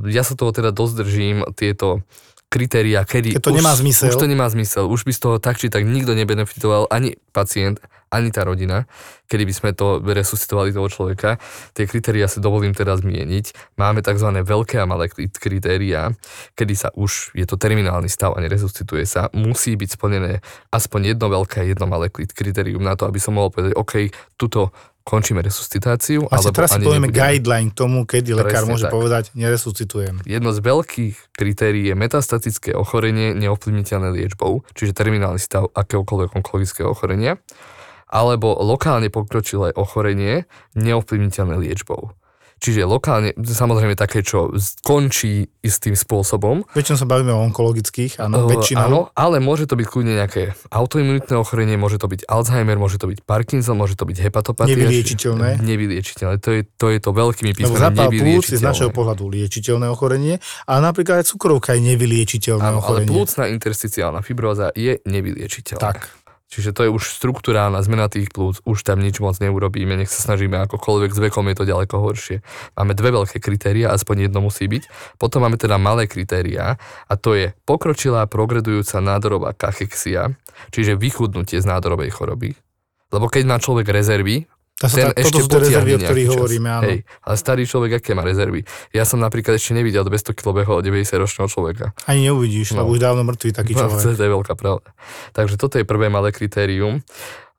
[0.06, 2.06] ja sa toho teda dosť držím, tieto
[2.54, 4.14] kritéria, kedy Keď to už, nemá zmysel.
[4.14, 4.86] už to nemá zmysel.
[4.86, 7.82] Už by z toho tak či tak nikto nebenefitoval, ani pacient,
[8.14, 8.86] ani tá rodina,
[9.26, 11.42] kedy by sme to resuscitovali toho človeka.
[11.74, 13.74] Tie kritéria si dovolím teraz zmieniť.
[13.82, 14.30] Máme tzv.
[14.46, 16.14] veľké a malé kritéria,
[16.54, 21.34] kedy sa už, je to terminálny stav a neresuscituje sa, musí byť splnené aspoň jedno
[21.34, 24.70] veľké a jedno malé kritérium na to, aby som mohol povedať, OK, tuto
[25.04, 26.26] končíme resuscitáciu.
[26.26, 27.20] Vlastne alebo teraz si povieme nebudeme.
[27.20, 28.94] guideline k tomu, kedy Presne lekár môže tak.
[28.96, 30.16] povedať, neresuscitujem.
[30.24, 37.36] Jedno z veľkých kritérií je metastatické ochorenie neovplyvniteľné liečbou, čiže terminálny stav akéhokoľvek onkologického ochorenia,
[38.08, 40.48] alebo lokálne pokročilé ochorenie
[40.80, 42.16] neovplyvniteľné liečbou.
[42.64, 46.64] Čiže lokálne, samozrejme také, čo skončí istým spôsobom.
[46.72, 48.88] Väčšinou sa bavíme o onkologických, áno, väčšinou.
[48.88, 53.12] Áno, ale môže to byť kľudne nejaké autoimunitné ochorenie, môže to byť Alzheimer, môže to
[53.12, 54.80] byť Parkinson, môže to byť hepatopatia.
[54.80, 55.60] Nevyliečiteľné.
[55.60, 57.76] Nevyliečiteľné, to je to, je to veľkými písmenami.
[57.76, 62.64] Lebo zápal plúc je z našeho pohľadu liečiteľné ochorenie, a napríklad aj cukrovka je nevyliečiteľné
[62.64, 63.12] áno, ochorenie.
[63.12, 65.84] ale plúcna intersticiálna fibróza je nevyliečiteľná.
[65.84, 66.23] Tak.
[66.54, 70.22] Čiže to je už štruktúrálna zmena tých plúc, už tam nič moc neurobíme, nech sa
[70.22, 72.46] snažíme akokoľvek, s vekom je to ďaleko horšie.
[72.78, 75.18] Máme dve veľké kritéria, aspoň jedno musí byť.
[75.18, 76.78] Potom máme teda malé kritéria
[77.10, 80.38] a to je pokročilá progredujúca nádorová kachexia,
[80.70, 82.54] čiže vychudnutie z nádorovej choroby.
[83.10, 84.46] Lebo keď má človek rezervy,
[84.84, 86.84] To sa ten tá- ešte rezervy, o ktorých hovoríme, áno.
[86.86, 88.62] Hej, ale starý človek, aké má rezervy?
[88.92, 91.96] Ja som napríklad ešte nevidel 200 kg beho od 90-ročného človeka.
[92.04, 92.84] Ani neuvidíš, No.
[92.84, 94.04] lebo už dávno mŕtvý taký No, človek.
[94.12, 94.92] to je veľká pravda.
[95.32, 97.00] Takže toto je prvé malé kritérium.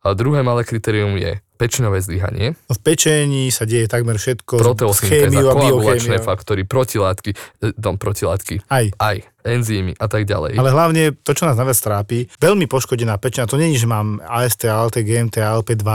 [0.00, 4.60] A druhé malé kritérium je pečinové zlyhanie, V pečení sa deje takmer všetko.
[4.60, 7.32] proteosyntéza, koagulačné faktory, protilátky,
[7.74, 8.84] no, protilátky, Aj.
[8.92, 10.54] aj enzymy a tak ďalej.
[10.54, 14.20] Ale hlavne to, čo nás najviac trápi, veľmi poškodená pečeň, a to není, že mám
[14.20, 15.88] AST, ALT, GMT, ALP2,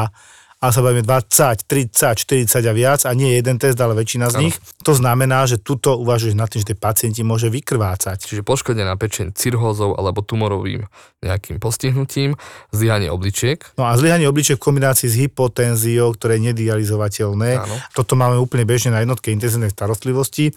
[0.60, 2.20] ale sa bavíme 20, 30,
[2.52, 4.44] 40 a viac a nie jeden test, ale väčšina z Áno.
[4.44, 4.56] nich.
[4.84, 8.28] To znamená, že tuto uvažuješ nad tým, že tie pacienti môže vykrvácať.
[8.28, 10.84] Čiže poškodená pečeň cirhózou alebo tumorovým
[11.24, 12.36] nejakým postihnutím,
[12.76, 17.50] zlyhanie obličiek, No a zlyhanie obličiek v kombinácii s hypotenziou, ktoré je nedializovateľné.
[17.64, 17.76] Áno.
[17.96, 20.52] Toto máme úplne bežne na jednotke intenzívnej starostlivosti.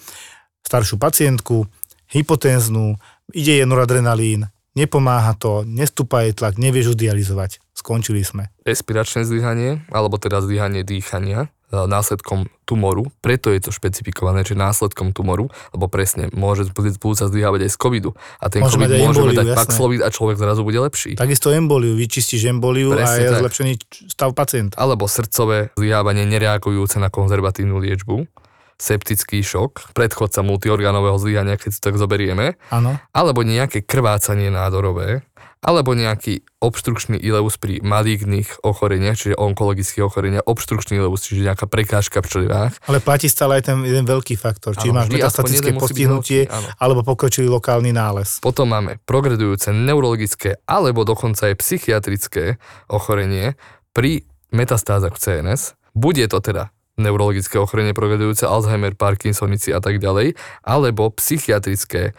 [0.66, 1.66] Staršiu pacientku,
[2.10, 2.98] hypotenznú,
[3.30, 7.60] ide jej noradrenalín, nepomáha to, nestúpa jej tlak, nevieš už dializovať.
[7.72, 8.52] Skončili sme.
[8.62, 13.10] respiračné zlyhanie, alebo teda zlyhanie dýchania e, následkom tumoru.
[13.18, 16.70] Preto je to špecifikované, že následkom tumoru, lebo presne môže
[17.18, 18.10] sa zlyhávať aj z covidu.
[18.38, 19.58] A ten Môže covid mať aj môže emboliu, dať jasné.
[19.66, 21.10] Paxlovid a človek zrazu bude lepší.
[21.18, 23.40] Takisto emboliu, vyčistíš emboliu a Presne je tak.
[23.42, 23.72] zlepšený
[24.14, 24.74] stav pacienta.
[24.78, 28.30] Alebo srdcové zlyhávanie nereagujúce na konzervatívnu liečbu,
[28.82, 32.98] septický šok, predchodca multiorgánového zlyhania, keď si to tak zoberieme, Áno.
[33.14, 35.22] alebo nejaké krvácanie nádorové,
[35.62, 42.18] alebo nejaký obštrukčný ileus pri maligných ochoreniach, čiže onkologických ochoreniach, obštrukčný ileus, čiže nejaká prekážka
[42.18, 42.74] v črevách.
[42.90, 44.74] Ale platí stále aj ten jeden veľký faktor.
[44.74, 48.42] Či máš metastatické postihnutie veľký, alebo pokročilý lokálny nález.
[48.42, 52.58] Potom máme progredujúce neurologické alebo dokonca aj psychiatrické
[52.90, 53.54] ochorenie
[53.94, 55.78] pri metastázach v CNS.
[55.94, 62.12] Bude to teda neurologické ochorenie progredujúce, Alzheimer, Parkinsonici a tak ďalej, alebo psychiatrické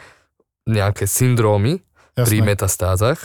[0.66, 1.84] nejaké syndrómy
[2.18, 2.48] pri Jasné.
[2.48, 3.20] metastázach.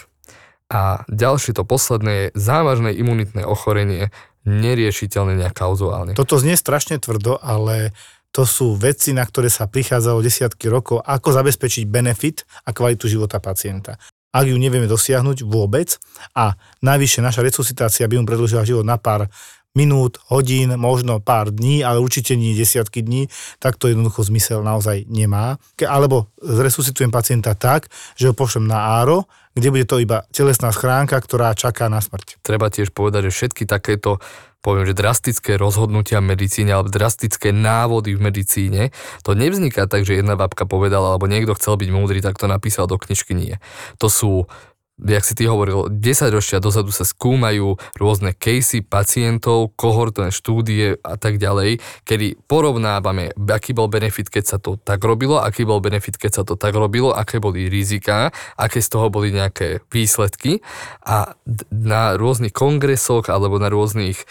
[0.68, 4.12] A ďalšie to posledné je závažné imunitné ochorenie,
[4.44, 6.12] neriešiteľné nejak kauzuálne.
[6.12, 7.96] Toto znie strašne tvrdo, ale
[8.32, 13.40] to sú veci, na ktoré sa prichádzalo desiatky rokov, ako zabezpečiť benefit a kvalitu života
[13.40, 13.96] pacienta.
[14.28, 15.96] Ak ju nevieme dosiahnuť vôbec
[16.36, 16.52] a
[16.84, 19.32] najvyššie naša resuscitácia by mu predlžila život na pár
[19.78, 23.30] minút, hodín, možno pár dní, ale určite nie desiatky dní,
[23.62, 25.62] tak to jednoducho zmysel naozaj nemá.
[25.78, 27.86] Alebo zresuscitujem pacienta tak,
[28.18, 32.42] že ho pošlem na áro, kde bude to iba telesná schránka, ktorá čaká na smrť.
[32.42, 34.18] treba tiež povedať, že všetky takéto
[34.58, 38.82] poviem, že drastické rozhodnutia v medicíne alebo drastické návody v medicíne,
[39.22, 42.90] to nevzniká tak, že jedna babka povedala, alebo niekto chcel byť múdry, tak to napísal
[42.90, 43.62] do knižky, nie.
[44.02, 44.50] To sú
[44.98, 51.14] jak si ty hovoril, 10 ročia dozadu sa skúmajú rôzne casey pacientov, kohortné štúdie a
[51.14, 56.18] tak ďalej, kedy porovnávame, aký bol benefit, keď sa to tak robilo, aký bol benefit,
[56.18, 60.60] keď sa to tak robilo, aké boli rizika, aké z toho boli nejaké výsledky
[61.06, 61.34] a
[61.70, 64.24] na rôznych kongresoch alebo na rôznych e,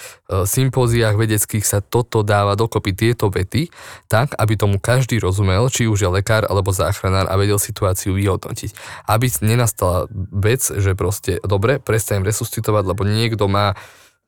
[0.43, 3.71] sympóziách vedeckých sa toto dáva dokopy tieto vety,
[4.11, 8.71] tak, aby tomu každý rozumel, či už je lekár alebo záchranár a vedel situáciu vyhodnotiť.
[9.07, 13.77] Aby nenastala vec, že proste, dobre, prestanem resuscitovať, lebo niekto má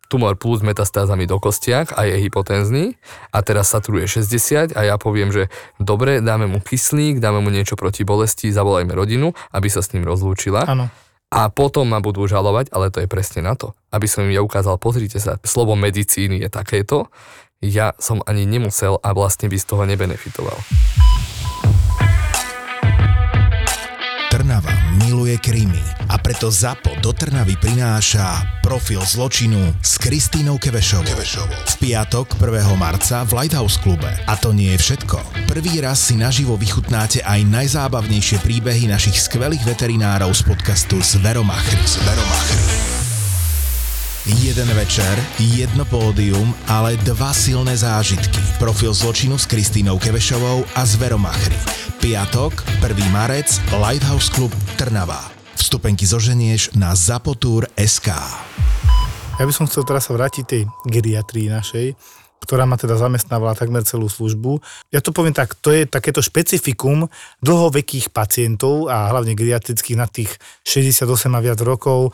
[0.09, 2.97] tumor plus metastázami do kostiach a je hypotenzný.
[3.29, 7.77] A teraz saturuje 60 a ja poviem, že dobre, dáme mu kyslík, dáme mu niečo
[7.77, 10.65] proti bolesti, zavolajme rodinu, aby sa s ním rozlúčila.
[10.65, 10.89] Áno.
[11.29, 14.41] a potom ma budú žalovať, ale to je presne na to, aby som im ja
[14.41, 17.13] ukázal, pozrite sa, slovo medicíny je takéto,
[17.61, 20.57] ja som ani nemusel a vlastne by z toho nebenefitoval.
[24.33, 31.01] Trnava miluje krímy a preto ZAPO do Trnavy prináša profil zločinu s Kristínou Kevešovou.
[31.01, 31.49] Kevešovou.
[31.49, 32.77] V piatok 1.
[32.77, 34.05] marca v Lighthouse klube.
[34.05, 35.49] A to nie je všetko.
[35.49, 41.81] Prvý raz si naživo vychutnáte aj najzábavnejšie príbehy našich skvelých veterinárov z podcastu Zveromachry.
[41.89, 42.78] Zveromachry.
[44.29, 45.17] Jeden večer,
[45.57, 48.37] jedno pódium, ale dva silné zážitky.
[48.61, 51.57] Profil zločinu s Kristínou Kevešovou a Zveromachry.
[51.97, 53.09] Piatok, 1.
[53.09, 55.17] marec, Lighthouse Club Trnava.
[55.57, 58.07] Vstupenky zoženieš na zapotur.sk.
[59.41, 61.97] Ja by som chcel teraz sa vrátiť tej geriatrii našej,
[62.45, 64.61] ktorá ma teda zamestnávala takmer celú službu.
[64.93, 67.09] Ja to poviem tak, to je takéto špecifikum
[67.41, 70.37] dlhovekých pacientov a hlavne geriatrických na tých
[70.69, 72.13] 68 a viac rokov,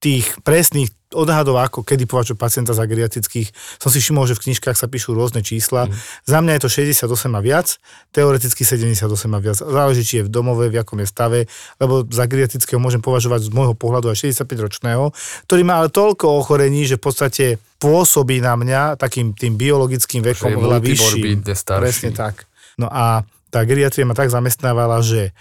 [0.00, 4.76] tých presných odhadov, ako kedy považujú pacienta za geriatrických, som si všimol, že v knižkách
[4.76, 5.86] sa píšu rôzne čísla.
[5.86, 5.92] Mm.
[6.26, 6.70] Za mňa je to
[7.04, 7.68] 68 a viac,
[8.10, 9.56] teoreticky 78 a viac.
[9.60, 11.40] Záleží, či je v domove, v akom je stave,
[11.78, 15.12] lebo za geriatrického môžem považovať z môjho pohľadu aj 65-ročného,
[15.48, 17.44] ktorý má ale toľko ochorení, že v podstate
[17.82, 21.42] pôsobí na mňa takým tým biologickým vekom oveľa vyšším.
[21.82, 22.46] Presne tak.
[22.78, 25.36] No a tá geriatria ma tak zamestnávala, že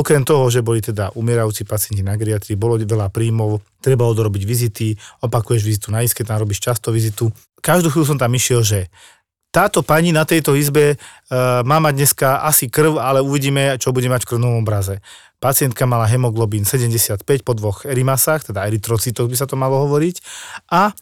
[0.00, 4.96] Okrem toho, že boli teda umierajúci pacienti na geriatrii, bolo veľa príjmov, treba odrobiť vizity,
[5.20, 7.28] opakuješ vizitu na isket, tam robíš často vizitu.
[7.60, 8.88] každú chvíľu som tam išiel, že
[9.52, 14.08] táto pani na tejto izbe uh, má mať dneska asi krv, ale uvidíme, čo bude
[14.08, 15.04] mať v krvnom obraze.
[15.36, 20.16] Pacientka mala hemoglobín 75 po dvoch erimasách, teda erytrocitoch by sa to malo hovoriť.
[20.72, 20.96] A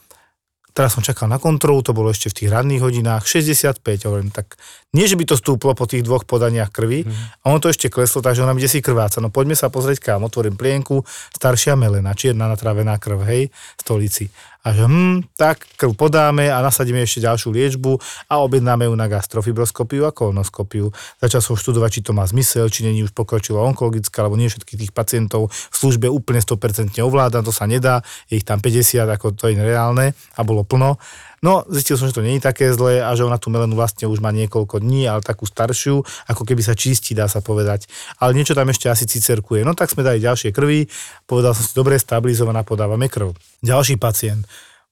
[0.78, 4.54] teraz som čakal na kontrolu, to bolo ešte v tých ranných hodinách, 65, hovorím, tak
[4.94, 7.42] nie, že by to stúplo po tých dvoch podaniach krvi, mm.
[7.42, 9.18] a ono to ešte kleslo, takže ona ide si krváca.
[9.18, 11.02] No poďme sa pozrieť kam, otvorím plienku,
[11.34, 14.30] staršia melena, čierna natravená krv, hej, stolici.
[14.66, 17.92] A že hm, tak krv podáme a nasadíme ešte ďalšiu liečbu
[18.26, 20.90] a objednáme ju na gastrofibroskopiu a kolonoskopiu.
[21.22, 24.88] Začal som študovať, či to má zmysel, či není už pokročilo onkologické, alebo nie všetkých
[24.88, 29.32] tých pacientov v službe úplne 100% ovláda, to sa nedá, je ich tam 50, ako
[29.38, 30.98] to je nereálne a bolo plno.
[31.40, 34.10] No, zistil som, že to nie je také zlé a že ona tú melenu vlastne
[34.10, 37.86] už má niekoľko dní, ale takú staršiu, ako keby sa čistí, dá sa povedať.
[38.18, 39.62] Ale niečo tam ešte asi cicerkuje.
[39.62, 40.90] No tak sme dali ďalšie krvi,
[41.30, 43.34] povedal som si, dobre, stabilizovaná, podávame krv.
[43.62, 44.46] Ďalší pacient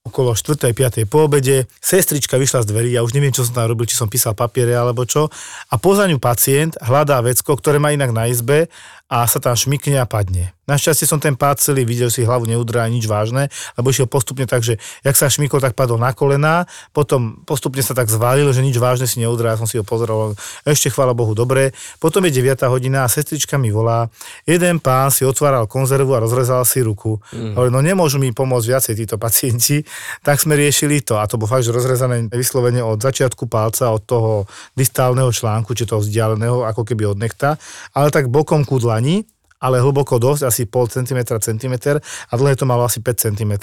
[0.07, 0.71] okolo 4.
[0.71, 1.03] 5.
[1.11, 1.67] po obede.
[1.83, 4.71] Sestrička vyšla z dverí, ja už neviem, čo som tam robil, či som písal papiere
[4.71, 5.27] alebo čo.
[5.67, 8.71] A poza ňu pacient hľadá vecko, ktoré má inak na izbe
[9.07, 10.57] a sa tam šmikne a padne.
[10.67, 13.47] Našťastie som ten pád celý videl, si hlavu neudrá nič vážne,
[13.79, 17.95] lebo išiel postupne tak, že jak sa šmikol, tak padol na kolená, potom postupne sa
[17.95, 20.35] tak zvalil, že nič vážne si neudrá, som si ho pozeral,
[20.67, 21.71] ešte chvála Bohu dobre.
[22.03, 24.11] Potom je 9 hodina a sestrička mi volá,
[24.43, 27.15] jeden pán si otváral konzervu a rozrezal si ruku.
[27.31, 27.55] Mm.
[27.55, 29.87] Hovorí, no nemôžu mi pomôcť viacej títo pacienti,
[30.19, 34.03] tak sme riešili to a to bolo fakt, že rozrezané vyslovene od začiatku palca, od
[34.03, 34.31] toho
[34.75, 37.55] distálneho článku, či toho vzdialeného, ako keby od nechta,
[37.95, 39.21] ale tak bokom ku dlani,
[39.57, 43.53] ale hlboko dosť, asi pol centimetra, centimeter a dlhé to malo asi 5 cm.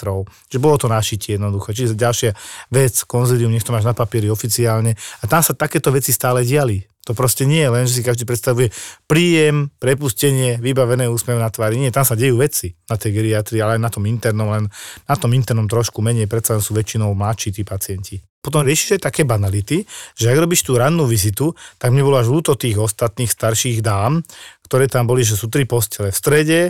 [0.50, 1.70] Čiže bolo to našitie jednoducho.
[1.70, 2.30] Čiže ďalšia
[2.70, 4.94] vec, konzilium, nech to máš na papieri oficiálne.
[4.94, 6.82] A tam sa takéto veci stále diali.
[7.04, 8.72] To proste nie je len, že si každý predstavuje
[9.04, 11.76] príjem, prepustenie, vybavené úsmev na tvári.
[11.76, 14.64] Nie, tam sa dejú veci na tej geriatrii, ale aj na tom internom, len
[15.04, 18.16] na tom internom trošku menej, predsa sú väčšinou mladší tí pacienti.
[18.44, 22.28] Potom riešiš aj také banality, že ak robíš tú rannú vizitu, tak mne bolo až
[22.28, 24.20] ľúto tých ostatných starších dám,
[24.68, 26.60] ktoré tam boli, že sú tri postele v strede,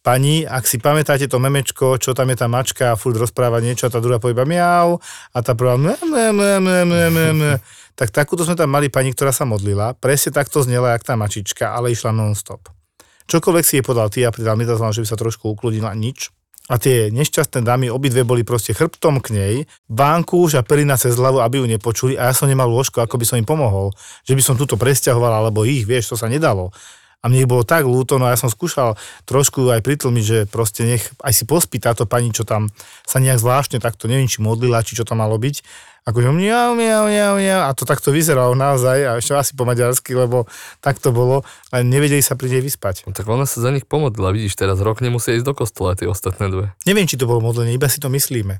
[0.00, 3.88] pani, ak si pamätáte to memečko, čo tam je tá mačka a furt rozpráva niečo
[3.88, 5.00] a tá druhá povie miau
[5.32, 7.52] a tá prvá mne, mne, mne, mne, mne, mne.
[7.96, 11.76] Tak takúto sme tam mali pani, ktorá sa modlila, presne takto znela, jak tá mačička,
[11.76, 12.72] ale išla non-stop.
[13.28, 16.32] Čokoľvek si jej podal ty a pridal mi že by sa trošku ukludila, nič.
[16.70, 19.54] A tie nešťastné dámy, obidve boli proste chrbtom k nej,
[19.90, 23.26] už a perina cez hlavu, aby ju nepočuli a ja som nemal lôžko, ako by
[23.26, 23.90] som im pomohol.
[24.22, 26.70] Že by som túto presťahoval, alebo ich, vieš, to sa nedalo
[27.20, 28.96] a mne ich bolo tak ľúto, no ja som skúšal
[29.28, 32.72] trošku aj pritlmiť, že proste nech aj si pospí táto pani, čo tam
[33.04, 35.56] sa nejak zvláštne takto, neviem, či modlila, či čo to malo byť,
[36.10, 40.16] že miau, miau, miau, miau, a to takto vyzeralo naozaj, a ešte asi po maďarsky,
[40.16, 40.48] lebo
[40.80, 43.06] tak to bolo, ale nevedeli sa pri nej vyspať.
[43.06, 46.10] No, tak ona sa za nich pomodlila, vidíš, teraz rok nemusia ísť do kostola tie
[46.10, 46.66] ostatné dve.
[46.88, 48.58] Neviem, či to bolo modlenie, iba si to myslíme.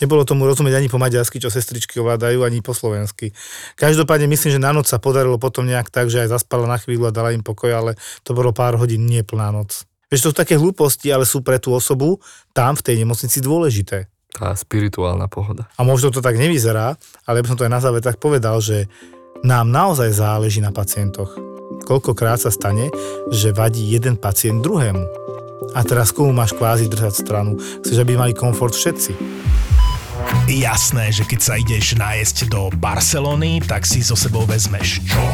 [0.00, 3.36] Nebolo tomu rozumieť ani po maďarsky, čo sestričky ovládajú, ani po slovensky.
[3.76, 7.12] Každopádne myslím, že na noc sa podarilo potom nejak tak, že aj zaspala na chvíľu
[7.12, 7.90] a dala im pokoj, ale
[8.24, 9.84] to bolo pár hodín, nie plná noc.
[10.08, 12.20] Vieš, to sú také hlúposti, ale sú pre tú osobu
[12.56, 14.08] tam v tej nemocnici dôležité.
[14.32, 15.68] Tá spirituálna pohoda.
[15.76, 16.96] A možno to tak nevyzerá,
[17.28, 18.88] ale by som to aj na záver tak povedal, že
[19.44, 21.36] nám naozaj záleží na pacientoch.
[21.84, 22.88] Koľkokrát sa stane,
[23.28, 25.04] že vadí jeden pacient druhému.
[25.76, 27.60] A teraz komu máš kvázi držať stranu?
[27.84, 29.12] Chceš, aby mali komfort všetci.
[30.46, 35.24] Jasné, že keď sa ideš nájsť do Barcelony, tak si so sebou vezmeš čo?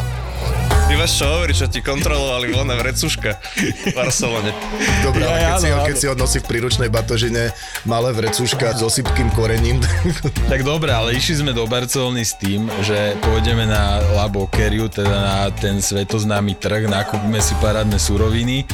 [0.89, 3.31] Ty máš čo hovoriť, čo ti kontrolovali voľné vrecuška
[3.61, 4.57] v Barcelone.
[5.05, 7.53] Dobre, ale keď, si ho, keď si ho nosí v príručnej batožine
[7.85, 9.85] malé vrecuška s osypkým korením.
[10.53, 15.13] tak dobre, ale išli sme do Barcelony s tým, že pôjdeme na La Boqueriu, teda
[15.13, 18.65] na ten svetoznámy trh, nakúpime si parádne suroviny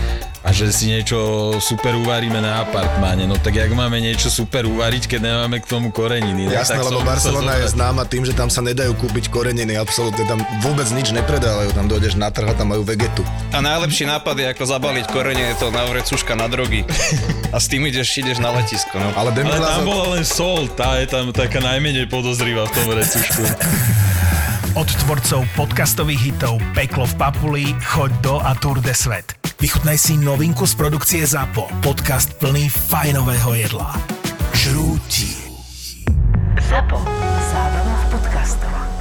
[0.45, 3.25] a že si niečo super uvaríme na apartmáne.
[3.25, 6.53] No tak jak máme niečo super uvariť, keď nemáme k tomu koreniny?
[6.53, 10.85] Jasné, lebo Barcelona je známa tým, že tam sa nedajú kúpiť koreniny, absolútne tam vôbec
[10.93, 13.25] nič nepredávajú, tam dojdeš na trh a tam majú vegetu.
[13.49, 16.85] A najlepší nápad je ako zabaliť koreniny, to na vrecuška na drogy.
[17.49, 19.01] A s tým ideš, ideš na letisko.
[19.01, 19.09] No.
[19.17, 23.41] Ale, Ale tam bola len sol, tá je tam taká najmenej podozrivá v tom vrecušku.
[24.77, 29.33] Od tvorcov podcastových hitov Peklo v Papuli, Choď do a Tour de Svet.
[29.57, 31.73] Vychutnaj si novinku z produkcie ZAPO.
[31.81, 33.97] Podcast plný fajnového jedla.
[34.53, 35.57] Žrúti.
[36.69, 37.01] ZAPO.
[37.49, 38.94] Zábrná v podcastovách.